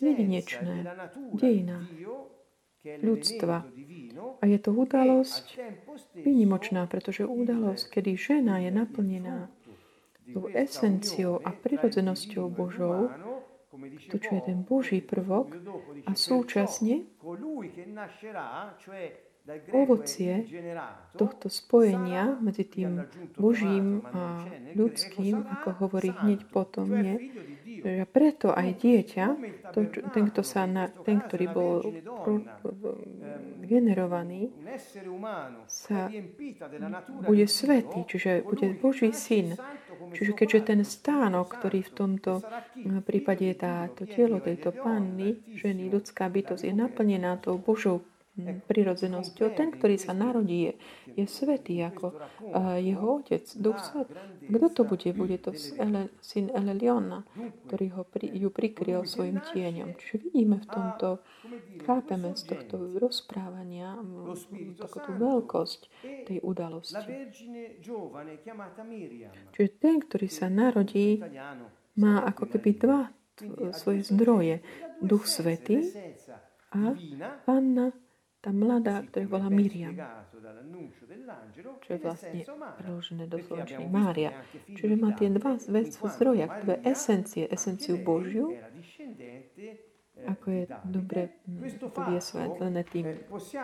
jedinečné 0.05 0.85
v 1.33 1.37
dejinách 1.41 1.89
ľudstva. 3.01 3.65
A 4.39 4.45
je 4.45 4.59
to 4.61 4.71
udalosť 4.77 5.57
výnimočná, 6.13 6.85
pretože 6.87 7.25
udalosť, 7.25 7.85
kedy 7.89 8.11
žena 8.21 8.61
je 8.61 8.71
naplnená 8.71 9.49
tou 10.29 10.53
esenciou 10.53 11.41
a 11.41 11.57
prirodzenosťou 11.57 12.53
Božou, 12.53 13.09
to, 14.13 14.17
čo 14.21 14.31
je 14.37 14.43
ten 14.45 14.61
Boží 14.61 15.01
prvok, 15.01 15.57
a 16.05 16.13
súčasne 16.13 17.09
ovocie 19.73 20.45
tohto 21.17 21.49
spojenia 21.51 22.37
medzi 22.39 22.65
tým 22.69 23.09
Božím 23.35 24.05
a 24.13 24.45
ľudským, 24.77 25.41
ako 25.59 25.69
hovorí 25.83 26.15
hneď 26.23 26.47
potom, 26.53 26.93
nie, 26.93 27.17
A 27.79 28.05
preto 28.11 28.51
aj 28.51 28.75
dieťa, 28.83 29.27
to, 29.71 29.87
ten, 30.11 30.25
kto 30.35 30.43
sa 30.43 30.67
na, 30.67 30.91
ten, 30.91 31.23
ktorý 31.23 31.47
bol 31.47 31.75
pro, 32.03 32.43
generovaný, 33.63 34.51
sa 35.71 36.11
bude 37.23 37.47
svetý, 37.47 38.03
čiže 38.03 38.43
bude 38.43 38.75
Boží 38.79 39.15
syn. 39.15 39.55
Čiže 40.09 40.33
keďže 40.35 40.61
ten 40.75 40.81
stánok, 40.83 41.59
ktorý 41.61 41.87
v 41.87 41.93
tomto 41.95 42.43
prípade 43.07 43.47
je 43.47 43.57
táto 43.59 44.09
telo 44.11 44.43
tejto 44.43 44.75
panny, 44.75 45.39
ženy, 45.55 45.93
ľudská 45.93 46.27
bytosť, 46.27 46.67
je 46.67 46.75
naplnená 46.75 47.39
tou 47.39 47.61
Božou 47.63 48.03
prirodzenosťou. 48.39 49.53
Ten, 49.59 49.75
ktorý 49.75 49.99
sa 49.99 50.15
narodí, 50.15 50.71
je, 50.71 50.73
je 51.19 51.25
svetý 51.27 51.83
ako 51.83 52.15
uh, 52.15 52.79
jeho 52.79 53.23
otec, 53.23 53.45
Duch 53.59 53.79
Svet. 53.83 54.09
Kto 54.47 54.67
to 54.71 54.83
bude? 54.87 55.09
Bude 55.13 55.37
to 55.43 55.51
Ele, 55.77 56.09
syn 56.23 56.55
Eleliona, 56.55 57.27
ktorý 57.67 57.87
ho 57.99 58.03
pri, 58.07 58.31
ju 58.31 58.49
prikryl 58.49 59.03
svojim 59.05 59.43
tieňom. 59.43 59.99
Čiže 59.99 60.15
vidíme 60.31 60.63
v 60.63 60.67
tomto, 60.71 61.09
chápeme 61.83 62.33
z 62.39 62.43
tohto 62.55 62.97
rozprávania 62.97 63.99
takú 64.79 64.99
tú 65.03 65.11
veľkosť 65.19 65.81
tej 66.31 66.39
udalosti. 66.43 67.05
Čiže 69.53 69.71
ten, 69.83 69.97
ktorý 70.01 70.29
sa 70.31 70.47
narodí, 70.47 71.19
má 71.99 72.23
ako 72.23 72.45
keby 72.55 72.71
dva 72.79 73.01
svoje 73.75 74.03
zdroje. 74.07 74.63
Duch 74.99 75.31
Svetý 75.31 75.87
a 76.75 76.95
Panna 77.47 77.95
tá 78.39 78.55
mladá, 78.55 79.03
ktorá 79.03 79.27
bola 79.27 79.49
Miriam, 79.51 79.99
čo 81.83 81.89
je 81.91 81.99
vlastne 81.99 82.41
preložené 82.79 83.27
do 83.27 83.43
slovenčiny 83.43 83.87
Mária. 83.91 84.31
Čiže 84.79 84.95
má 84.95 85.11
tie 85.19 85.27
dva 85.27 85.59
zdroja, 86.15 86.47
dve 86.63 86.79
esencie, 86.87 87.51
esenciu 87.51 87.99
Božiu, 87.99 88.55
ako 90.27 90.47
je 90.51 90.63
dobre 90.83 91.21
vysvetlené 92.11 92.83
tým 92.91 93.07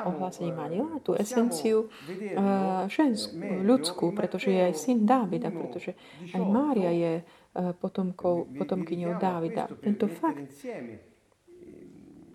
ohlásením 0.07 0.59
aniela, 0.59 1.03
tú 1.03 1.19
esenciu 1.19 1.91
uh, 1.91 2.87
ženskú, 2.87 3.43
ľudskú, 3.43 4.07
pretože 4.15 4.55
je 4.55 4.63
aj 4.71 4.75
syn 4.79 5.03
Dávida, 5.03 5.51
pretože 5.51 5.99
aj 6.31 6.43
Mária 6.47 6.95
je 6.95 7.13
uh, 7.23 7.75
potomkou, 7.75 8.47
potomkyňou 8.55 9.19
Dávida. 9.19 9.67
Tento 9.83 10.07
fakt 10.07 10.47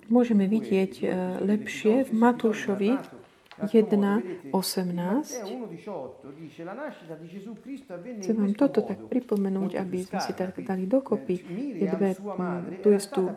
môžeme 0.10 0.46
vidieť 0.50 0.94
e, 1.02 1.06
lepšie 1.46 2.10
v 2.10 2.12
Matúšovi 2.12 2.92
1.18. 3.60 4.54
Chcem 8.20 8.36
vám 8.36 8.54
toto 8.56 8.80
tak 8.82 9.00
pripomenúť, 9.12 9.76
aby 9.76 10.08
sme 10.08 10.20
si 10.24 10.32
tak 10.32 10.56
dali 10.64 10.88
dokopy 10.88 11.36
tie 11.76 11.88
dve, 11.92 12.16
tú 12.80 12.90
istú, 12.96 13.28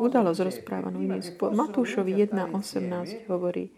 udalosť 0.00 0.40
rozprávanú 0.48 1.04
spôsobom. 1.20 1.60
Matúšovi 1.60 2.12
1.18 2.24 3.28
hovorí, 3.28 3.68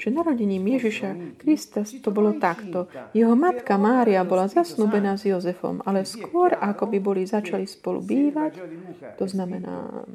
že 0.00 0.08
narodením 0.08 0.64
Ježiša 0.64 1.36
Krista 1.36 1.84
to 1.84 2.08
bolo 2.08 2.36
takto. 2.40 2.88
Jeho 3.12 3.36
matka 3.36 3.76
Mária 3.76 4.24
bola 4.24 4.48
zasnúbená 4.48 5.20
s 5.20 5.28
Jozefom, 5.28 5.84
ale 5.84 6.08
skôr, 6.08 6.56
ako 6.56 6.88
by 6.88 6.98
boli 7.02 7.22
začali 7.28 7.68
spolu 7.68 8.00
bývať, 8.00 8.64
to 9.20 9.28
znamená, 9.28 10.06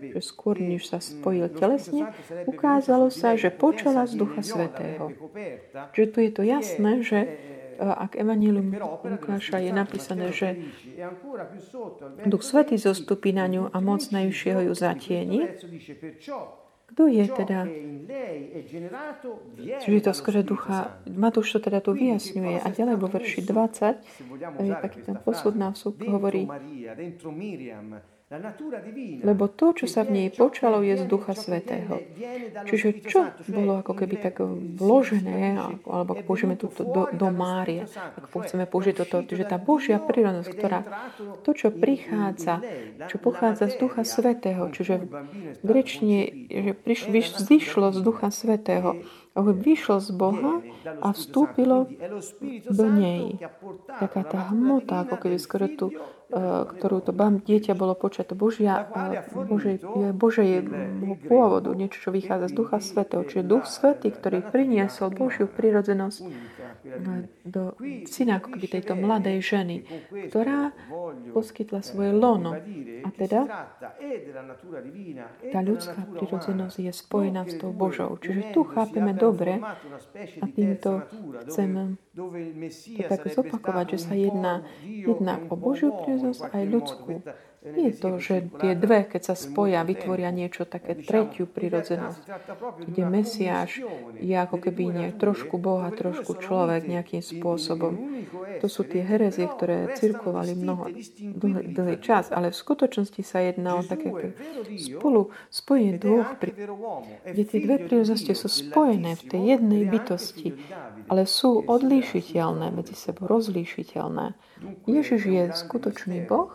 že 0.00 0.20
skôr, 0.20 0.60
než 0.60 0.92
sa 0.92 1.00
spojil 1.00 1.48
telesne, 1.56 2.12
ukázalo 2.44 3.08
sa, 3.08 3.32
že 3.38 3.48
počala 3.48 4.04
z 4.04 4.20
Ducha 4.20 4.44
Svetého. 4.44 5.14
Že 5.96 6.04
tu 6.12 6.18
je 6.20 6.30
to 6.30 6.42
jasné, 6.44 6.92
že 7.00 7.18
ak 7.82 8.14
Evangelium 8.14 8.70
Lukáša 9.02 9.58
je 9.58 9.72
napísané, 9.74 10.30
že 10.30 10.48
Duch 12.28 12.44
Svetý 12.44 12.78
zostupí 12.78 13.32
na 13.34 13.48
ňu 13.48 13.72
a 13.72 13.78
moc 13.80 14.04
najvyššieho 14.12 14.70
ju 14.70 14.72
zatieni, 14.76 15.40
kto 16.92 17.08
je 17.08 17.24
teda? 17.24 17.64
Čiže 19.80 19.98
to 20.04 20.12
skôr 20.12 20.44
ducha. 20.44 21.00
Matúš 21.08 21.56
to 21.56 21.58
teda 21.64 21.80
tu 21.80 21.96
vyjasňuje. 21.96 22.60
A 22.60 22.68
ďalej 22.68 22.96
vo 23.00 23.08
verši 23.08 23.40
20, 23.40 24.60
je 24.60 24.74
taký 24.76 24.98
ten 25.00 25.16
posledná 25.16 25.72
vstup, 25.72 26.04
hovorí, 26.04 26.44
lebo 29.22 29.44
to, 29.48 29.66
čo 29.76 29.86
sa 29.90 30.08
v 30.08 30.10
nej 30.16 30.28
počalo, 30.32 30.80
je 30.80 30.96
z 30.96 31.04
Ducha 31.04 31.36
Svetého. 31.36 32.00
Čiže 32.64 33.04
čo 33.04 33.28
bolo 33.52 33.84
ako 33.84 33.92
keby 33.92 34.16
tak 34.16 34.40
vložené, 34.80 35.60
alebo 35.84 36.16
ak 36.16 36.24
použijeme 36.24 36.56
túto 36.56 36.80
do, 36.86 37.12
do 37.12 37.28
Márie, 37.28 37.84
ak 37.92 38.32
chceme 38.32 38.64
použiť 38.64 38.94
toto, 39.04 39.20
že 39.28 39.44
tá 39.44 39.60
Božia 39.60 40.00
prírodnosť, 40.00 40.48
ktorá 40.48 40.80
to, 41.44 41.52
čo 41.52 41.68
prichádza, 41.68 42.64
čo 43.12 43.16
pochádza 43.20 43.68
z 43.68 43.74
Ducha 43.76 44.02
Svetého, 44.08 44.72
čiže 44.72 45.04
v 45.60 45.64
grečne, 45.64 46.48
že 46.48 46.72
priš, 46.72 47.00
vzýšlo 47.36 47.92
z 47.92 47.98
Ducha 48.00 48.32
Svetého, 48.32 49.04
vyšlo 49.36 49.96
z 50.00 50.10
Boha 50.12 50.60
a 51.00 51.08
vstúpilo 51.16 51.88
do 52.68 52.86
nej. 52.92 53.40
Taká 53.96 54.22
tá 54.28 54.52
hmota, 54.52 55.08
ako 55.08 55.16
keby 55.16 55.36
skoro 55.40 55.66
tu, 55.72 55.86
e, 55.88 55.96
ktorú 56.68 57.00
to 57.00 57.16
bám, 57.16 57.40
dieťa 57.40 57.72
bolo 57.72 57.96
počaté 57.96 58.36
Božia, 58.36 58.84
Božej, 59.32 59.80
Božej 60.12 60.50
pôvodu, 61.24 61.72
niečo, 61.72 62.08
čo 62.08 62.10
vychádza 62.12 62.52
z 62.52 62.54
Ducha 62.60 62.78
Svetého. 62.84 63.24
Čiže 63.24 63.48
Duch 63.48 63.64
Svetý, 63.64 64.12
ktorý 64.12 64.44
priniesol 64.44 65.08
Božiu 65.08 65.48
prirodzenosť 65.48 66.18
do 67.46 67.78
syna 68.10 68.42
ako 68.42 68.58
keby 68.58 68.66
tejto 68.68 68.94
mladej 68.98 69.38
ženy, 69.40 69.76
ktorá 70.28 70.74
poskytla 71.32 71.80
svoje 71.80 72.12
lono. 72.12 72.58
A 73.02 73.08
teda 73.14 73.70
tá 75.50 75.60
ľudská 75.62 76.02
prirodzenosť 76.10 76.76
je 76.82 76.92
spojená 76.92 77.46
s 77.46 77.54
tou 77.58 77.70
Božou. 77.70 78.18
Čiže 78.18 78.52
tu 78.52 78.66
chápeme 78.66 79.14
dobre 79.22 79.52
a 80.42 80.46
týmto 80.50 80.90
chcem 81.46 81.94
to 82.10 83.02
tak 83.06 83.20
zopakovať, 83.30 83.86
že 83.94 83.98
sa 84.02 84.14
jedná 84.18 84.54
jednak 84.82 85.46
o 85.46 85.54
Božiu 85.54 85.94
prirodzenosť 86.02 86.42
aj 86.50 86.64
ľudskú. 86.66 87.12
Je 87.62 87.94
to, 87.94 88.18
že 88.18 88.50
tie 88.58 88.74
dve, 88.74 89.06
keď 89.06 89.22
sa 89.22 89.34
spoja, 89.38 89.86
vytvoria 89.86 90.34
niečo 90.34 90.66
také 90.66 90.98
tretiu 90.98 91.46
prirodzenosť, 91.46 92.22
kde 92.90 93.02
Mesiáš 93.06 93.86
je 94.18 94.34
ako 94.34 94.58
keby 94.58 94.82
nie, 94.90 95.08
trošku 95.14 95.62
Boha, 95.62 95.94
trošku 95.94 96.42
človek 96.42 96.90
nejakým 96.90 97.22
spôsobom. 97.22 97.94
To 98.58 98.66
sú 98.66 98.82
tie 98.82 99.06
herezie, 99.06 99.46
ktoré 99.46 99.94
cirkovali 99.94 100.58
mnoho, 100.58 100.90
dlhý, 101.38 101.70
dlhý 101.70 101.96
čas, 102.02 102.34
ale 102.34 102.50
v 102.50 102.58
skutočnosti 102.58 103.22
sa 103.22 103.38
jedná 103.38 103.78
o 103.78 103.86
také 103.86 104.34
spolu 104.74 105.30
spojenie 105.46 106.02
dvoch, 106.02 106.34
kde 107.22 107.42
tie 107.46 107.58
dve 107.62 107.78
prirodzenosti 107.78 108.34
sú 108.34 108.50
spojené 108.50 109.14
v 109.14 109.22
tej 109.22 109.42
jednej 109.54 109.86
bytosti, 109.86 110.58
ale 111.06 111.30
sú 111.30 111.62
odlíšiteľné 111.62 112.74
medzi 112.74 112.98
sebou, 112.98 113.30
rozlíšiteľné. 113.30 114.34
Ježiš 114.86 115.22
je 115.26 115.42
skutočný 115.50 116.26
Boh 116.26 116.54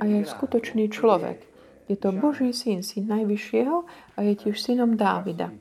a 0.00 0.04
je 0.08 0.24
skutočný 0.38 0.90
človek. 0.90 1.38
Je 1.86 1.96
to 2.00 2.16
Boží 2.16 2.50
syn, 2.56 2.80
syn 2.80 3.06
Najvyššieho 3.12 3.76
a 4.16 4.18
je 4.24 4.32
tiež 4.34 4.56
synom 4.56 4.96
Dávida, 4.96 5.52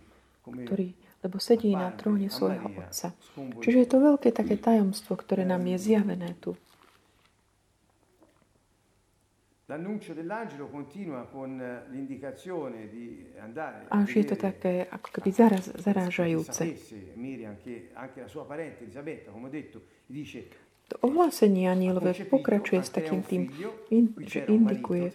ktorý 0.48 0.96
lebo 1.24 1.40
sedí 1.40 1.72
na 1.72 1.88
tróne 1.96 2.28
svojho 2.28 2.68
otca. 2.76 3.16
Čiže 3.64 3.78
je 3.80 3.88
to 3.88 3.98
veľké 4.04 4.36
také 4.36 4.60
tajomstvo, 4.60 5.16
ktoré 5.16 5.48
nám 5.48 5.64
je 5.64 5.80
zjavené 5.80 6.36
tu. 6.44 6.52
Až 13.88 14.10
je 14.20 14.26
to 14.28 14.36
také 14.36 14.84
ako 14.92 15.10
keby 15.16 15.30
zaraz, 15.32 15.66
zarážajúce. 15.80 16.76
To 20.94 21.10
ohlásenie 21.10 21.66
anielové 21.66 22.14
pokračuje 22.30 22.86
s 22.86 22.94
takým 22.94 23.26
tým, 23.26 23.50
in, 23.90 24.14
že 24.30 24.46
indikuje 24.46 25.10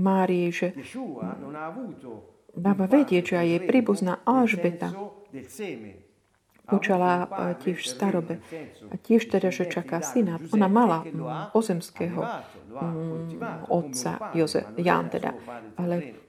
Márii, 0.00 0.48
že 0.48 0.72
dáva 2.56 2.88
vedieť, 2.88 3.24
že 3.28 3.36
aj 3.36 3.48
jej 3.52 3.60
príbuzná 3.60 4.24
Alžbeta 4.24 4.88
počala 6.64 7.28
tiež 7.60 7.76
v 7.80 7.88
starobe. 7.88 8.34
A 8.88 8.94
tiež 8.96 9.28
teda, 9.28 9.52
že 9.52 9.68
čaká 9.68 10.00
syna. 10.00 10.40
Ona 10.52 10.68
mala 10.68 11.04
pozemského 11.52 12.24
otca, 13.68 14.32
Jozef, 14.32 14.64
Jan 14.80 15.12
teda, 15.12 15.36
ale 15.76 16.24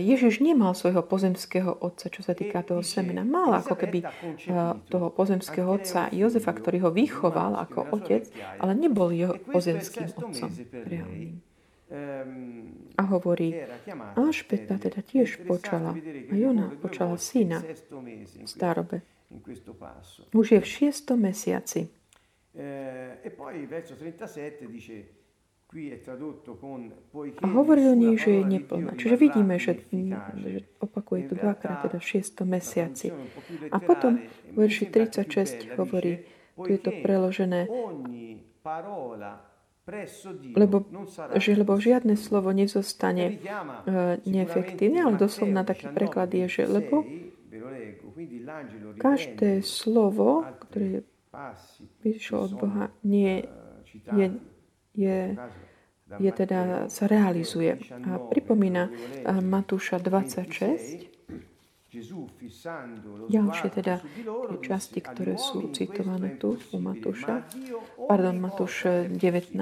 Ježiš 0.00 0.42
nemal 0.42 0.74
svojho 0.74 1.06
pozemského 1.06 1.70
otca, 1.70 2.10
čo 2.10 2.26
sa 2.26 2.34
týka 2.34 2.66
toho 2.66 2.82
semena. 2.82 3.22
Mal 3.22 3.54
ako 3.62 3.78
keby 3.78 4.02
eh, 4.02 4.10
toho 4.90 5.08
pozemského 5.14 5.68
otca 5.68 6.10
Jozefa, 6.10 6.50
ktorý 6.50 6.88
ho 6.88 6.90
vychoval 6.90 7.54
ako 7.54 7.94
otec, 7.94 8.26
ale 8.58 8.72
nebol 8.74 9.14
jeho 9.14 9.38
pozemským 9.50 10.10
otcom 10.16 10.50
reálnym. 10.72 11.38
A 12.94 13.02
hovorí, 13.10 13.50
Alžbeta 14.14 14.78
teda 14.78 15.02
tiež 15.02 15.42
počala, 15.42 15.98
a 15.98 16.34
ona 16.38 16.70
počala 16.78 17.18
syna 17.18 17.66
v 17.66 18.46
starobe. 18.46 19.02
Už 20.30 20.54
je 20.54 20.60
v 20.62 20.66
šiestom 20.66 21.26
mesiaci. 21.26 21.90
E 22.54 23.30
poi 23.34 23.66
verso 23.66 23.94
37 23.98 24.70
dice 24.70 25.19
A 27.42 27.46
hovorí 27.46 27.82
o 27.86 27.94
nej, 27.94 28.18
že 28.18 28.42
je 28.42 28.42
neplná. 28.42 28.98
Čiže 28.98 29.14
vidíme, 29.14 29.54
že, 29.54 29.78
že 30.34 30.66
opakuje 30.82 31.30
to 31.30 31.34
dvakrát, 31.38 31.86
teda 31.86 32.02
v 32.02 32.08
šiestom 32.10 32.50
mesiaci. 32.50 33.14
A 33.70 33.78
potom 33.78 34.18
v 34.50 34.66
verši 34.66 34.90
36 34.90 35.78
hovorí, 35.78 36.26
tu 36.58 36.68
je 36.74 36.80
to 36.82 36.90
preložené, 36.90 37.70
lebo, 40.58 40.76
že, 41.38 41.50
lebo 41.56 41.72
žiadne 41.78 42.14
slovo 42.14 42.50
nezostane 42.50 43.38
uh, 43.38 44.18
neefektívne, 44.26 45.02
ale 45.02 45.16
doslovná 45.18 45.62
taký 45.62 45.90
preklad 45.90 46.30
je, 46.34 46.46
že 46.46 46.62
lebo 46.66 47.02
každé 48.98 49.62
slovo, 49.62 50.44
ktoré 50.66 51.06
vyšlo 52.02 52.38
od 52.50 52.52
Boha, 52.58 52.84
nie 53.06 53.46
je, 54.14 54.26
je, 54.94 55.36
je 56.18 56.30
teda, 56.30 56.90
sa 56.90 57.04
realizuje. 57.06 57.78
A 58.06 58.18
pripomína 58.18 58.90
Matúša 59.40 59.98
26, 60.02 61.10
Ďalšie 63.26 63.68
teda 63.74 63.98
časti, 64.62 65.02
ktoré 65.02 65.34
sú 65.34 65.74
citované 65.74 66.38
tu 66.38 66.54
u 66.70 66.78
Matúša, 66.78 67.42
pardon, 68.06 68.38
Matúš 68.38 69.10
19, 69.10 69.58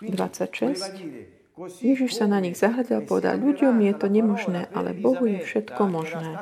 26, 0.00 1.36
Ježiš 1.56 2.20
sa 2.20 2.28
na 2.28 2.40
nich 2.40 2.56
zahľadil 2.56 3.00
a 3.00 3.08
povedal, 3.08 3.40
ľuďom 3.40 3.80
je 3.84 3.94
to 3.96 4.06
nemožné, 4.12 4.68
ale 4.72 4.96
Bohu 4.96 5.24
je 5.24 5.40
všetko 5.40 5.88
možné. 5.88 6.40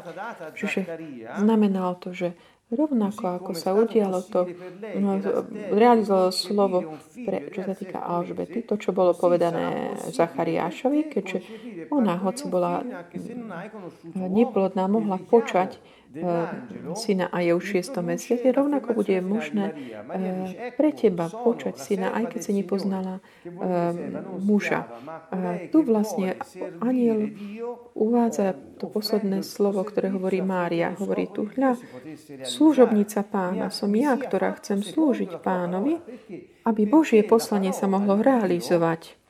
Čiže 0.59 0.87
znamenalo 1.39 1.99
to, 1.99 2.15
že 2.15 2.29
Rovnako 2.75 3.39
ako 3.39 3.53
sa 3.55 3.71
udialo 3.71 4.19
to, 4.27 4.51
no, 4.99 5.23
realizovalo 5.71 6.35
slovo, 6.35 6.99
pre, 7.15 7.55
čo 7.55 7.63
sa 7.63 7.75
týka 7.79 8.03
Alžbety, 8.03 8.67
to, 8.67 8.75
čo 8.75 8.91
bolo 8.91 9.15
povedané 9.15 9.95
Zachariášovi, 10.11 11.01
keďže 11.07 11.39
ona, 11.95 12.19
hoci 12.19 12.51
bola 12.51 12.83
neplodná, 14.15 14.91
mohla 14.91 15.23
počať 15.23 15.79
syna 16.95 17.27
a 17.27 17.41
je 17.43 17.53
už 17.55 17.65
6. 17.83 18.03
mesiaci, 18.03 18.47
rovnako 18.55 18.95
bude 18.95 19.19
možné 19.21 19.75
eh, 19.75 20.71
pre 20.79 20.95
teba 20.95 21.27
počať 21.27 21.75
syna, 21.75 22.15
aj 22.15 22.35
keď 22.35 22.41
si 22.41 22.53
nepoznala 22.55 23.19
eh, 23.19 23.51
muža. 24.39 24.87
Tu 25.75 25.79
vlastne 25.83 26.39
aniel 26.79 27.35
uvádza 27.99 28.55
to 28.79 28.87
posledné 28.91 29.43
slovo, 29.43 29.83
ktoré 29.83 30.11
hovorí 30.15 30.43
Mária. 30.43 30.95
Hovorí 30.95 31.31
tu, 31.31 31.51
hľa, 31.51 31.79
služobnica 32.47 33.27
pána 33.27 33.71
som 33.71 33.91
ja, 33.95 34.15
ktorá 34.15 34.55
chcem 34.59 34.83
slúžiť 34.83 35.43
pánovi, 35.43 35.99
aby 36.65 36.83
Božie 36.87 37.23
poslanie 37.27 37.75
sa 37.75 37.91
mohlo 37.91 38.19
realizovať. 38.23 39.24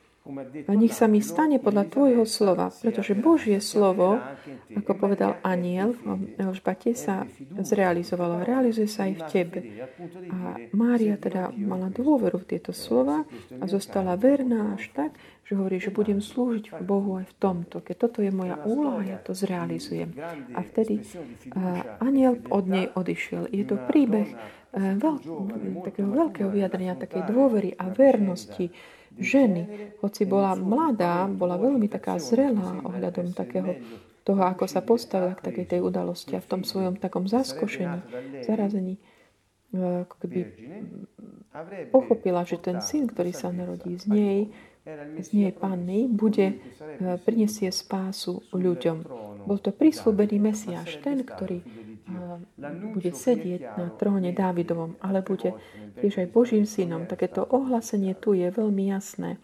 A 0.65 0.73
nech 0.73 0.97
sa 0.97 1.05
mi 1.05 1.21
stane 1.21 1.61
podľa 1.61 1.85
Tvojho 1.85 2.25
slova, 2.25 2.73
pretože 2.73 3.13
Božie 3.13 3.61
slovo, 3.61 4.17
ako 4.73 4.91
povedal 4.97 5.37
aniel 5.45 5.93
v 5.93 6.33
Elžbate, 6.41 6.97
sa 6.97 7.29
zrealizovalo. 7.53 8.41
Realizuje 8.41 8.89
sa 8.89 9.05
aj 9.05 9.13
v 9.13 9.23
Tebe. 9.29 9.59
A 10.33 10.57
Mária 10.73 11.21
teda 11.21 11.53
mala 11.53 11.93
dôveru 11.93 12.41
v 12.41 12.57
tieto 12.57 12.73
slova 12.73 13.21
a 13.61 13.63
zostala 13.69 14.17
verná 14.17 14.73
až 14.73 14.89
tak, 14.97 15.13
že 15.45 15.53
hovorí, 15.53 15.77
že 15.77 15.93
budem 15.93 16.17
slúžiť 16.17 16.81
Bohu 16.81 17.21
aj 17.21 17.29
v 17.29 17.35
tomto. 17.37 17.85
Keď 17.85 17.95
toto 17.95 18.25
je 18.25 18.33
moja 18.33 18.57
úloha, 18.65 19.05
ja 19.05 19.21
to 19.21 19.37
zrealizujem. 19.37 20.09
A 20.57 20.65
vtedy 20.65 21.05
aniel 22.01 22.41
od 22.49 22.65
nej 22.65 22.89
odišiel. 22.89 23.53
Je 23.53 23.61
to 23.61 23.77
príbeh 23.77 24.33
veľk, 24.73 25.21
takého 25.85 26.09
veľkého 26.09 26.49
vyjadrenia, 26.49 26.97
takej 26.97 27.29
dôvery 27.29 27.77
a 27.77 27.93
vernosti, 27.93 28.73
ženy, 29.19 29.95
hoci 30.03 30.27
bola 30.27 30.55
mladá, 30.55 31.27
bola 31.29 31.55
veľmi 31.55 31.87
taká 31.87 32.19
zrelá 32.19 32.83
ohľadom 32.83 33.31
takého 33.31 33.75
toho, 34.25 34.41
ako 34.41 34.65
sa 34.65 34.81
postavila 34.81 35.37
k 35.37 35.45
takej 35.45 35.65
tej 35.77 35.79
udalosti 35.85 36.33
a 36.33 36.41
v 36.41 36.49
tom 36.49 36.61
svojom 36.65 36.97
takom 36.97 37.29
zaskošení, 37.29 38.01
zarazení, 38.41 38.97
e, 39.69 40.01
ako 40.09 40.15
keby 40.25 40.39
pochopila, 41.93 42.41
že 42.41 42.57
ten 42.57 42.81
syn, 42.81 43.05
ktorý 43.05 43.31
sa 43.31 43.53
narodí 43.53 44.01
z 44.01 44.05
nej, 44.09 44.39
z 45.21 45.29
nej 45.29 45.53
panny, 45.53 46.09
bude, 46.09 46.57
e, 46.57 47.21
prinesie 47.21 47.69
spásu 47.69 48.41
ľuďom. 48.49 49.05
Bol 49.45 49.61
to 49.61 49.69
prislúbený 49.69 50.41
Mesiáš, 50.41 50.97
ten, 51.05 51.21
ktorý 51.21 51.61
bude 52.93 53.11
sedieť 53.11 53.61
na 53.77 53.89
tróne 53.89 54.29
Dávidovom, 54.29 54.97
ale 55.01 55.25
bude 55.25 55.57
tiež 56.01 56.21
aj 56.21 56.27
Božím 56.29 56.69
synom. 56.69 57.09
Takéto 57.09 57.41
ohlasenie 57.41 58.13
tu 58.13 58.37
je 58.37 58.45
veľmi 58.49 58.93
jasné. 58.93 59.41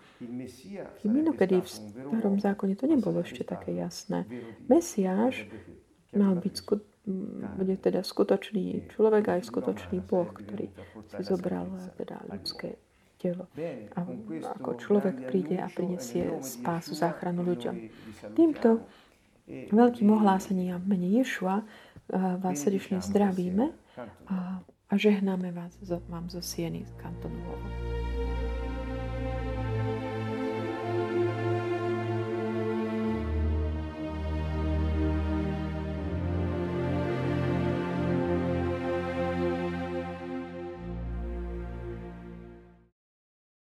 Inokedy 1.01 1.65
v 1.65 1.69
starom 1.69 2.37
zákone 2.37 2.77
to 2.77 2.85
nebolo 2.85 3.25
ešte 3.25 3.41
také 3.41 3.73
jasné. 3.73 4.29
Mesiáš 4.69 5.49
mal 6.13 6.37
byť 6.37 6.53
skut- 6.53 6.89
bude 7.57 7.75
teda 7.81 8.05
skutočný 8.05 8.93
človek 8.93 9.25
aj 9.33 9.41
skutočný 9.49 10.05
Boh, 10.05 10.29
ktorý 10.29 10.69
si 11.09 11.21
zobral 11.25 11.65
teda 11.97 12.21
ľudské 12.29 12.77
telo. 13.17 13.49
A 13.97 14.05
ako 14.57 14.77
človek 14.77 15.29
príde 15.29 15.57
a 15.57 15.65
prinesie 15.69 16.29
spásu, 16.45 16.93
záchranu 16.93 17.41
ľuďom. 17.41 17.75
Týmto 18.37 18.85
veľkým 19.49 20.09
ohlásením 20.13 20.77
mene 20.85 21.09
Ješua 21.09 21.65
vás 22.37 22.59
srdečne 22.59 23.01
zdravíme 23.01 23.69
a, 24.27 24.61
a 24.89 24.93
žehnáme 24.97 25.51
vás, 25.51 25.77
vám 26.07 26.29
zo 26.29 26.41
Sieny 26.41 26.85
z 26.85 26.91
kantonu 26.99 27.39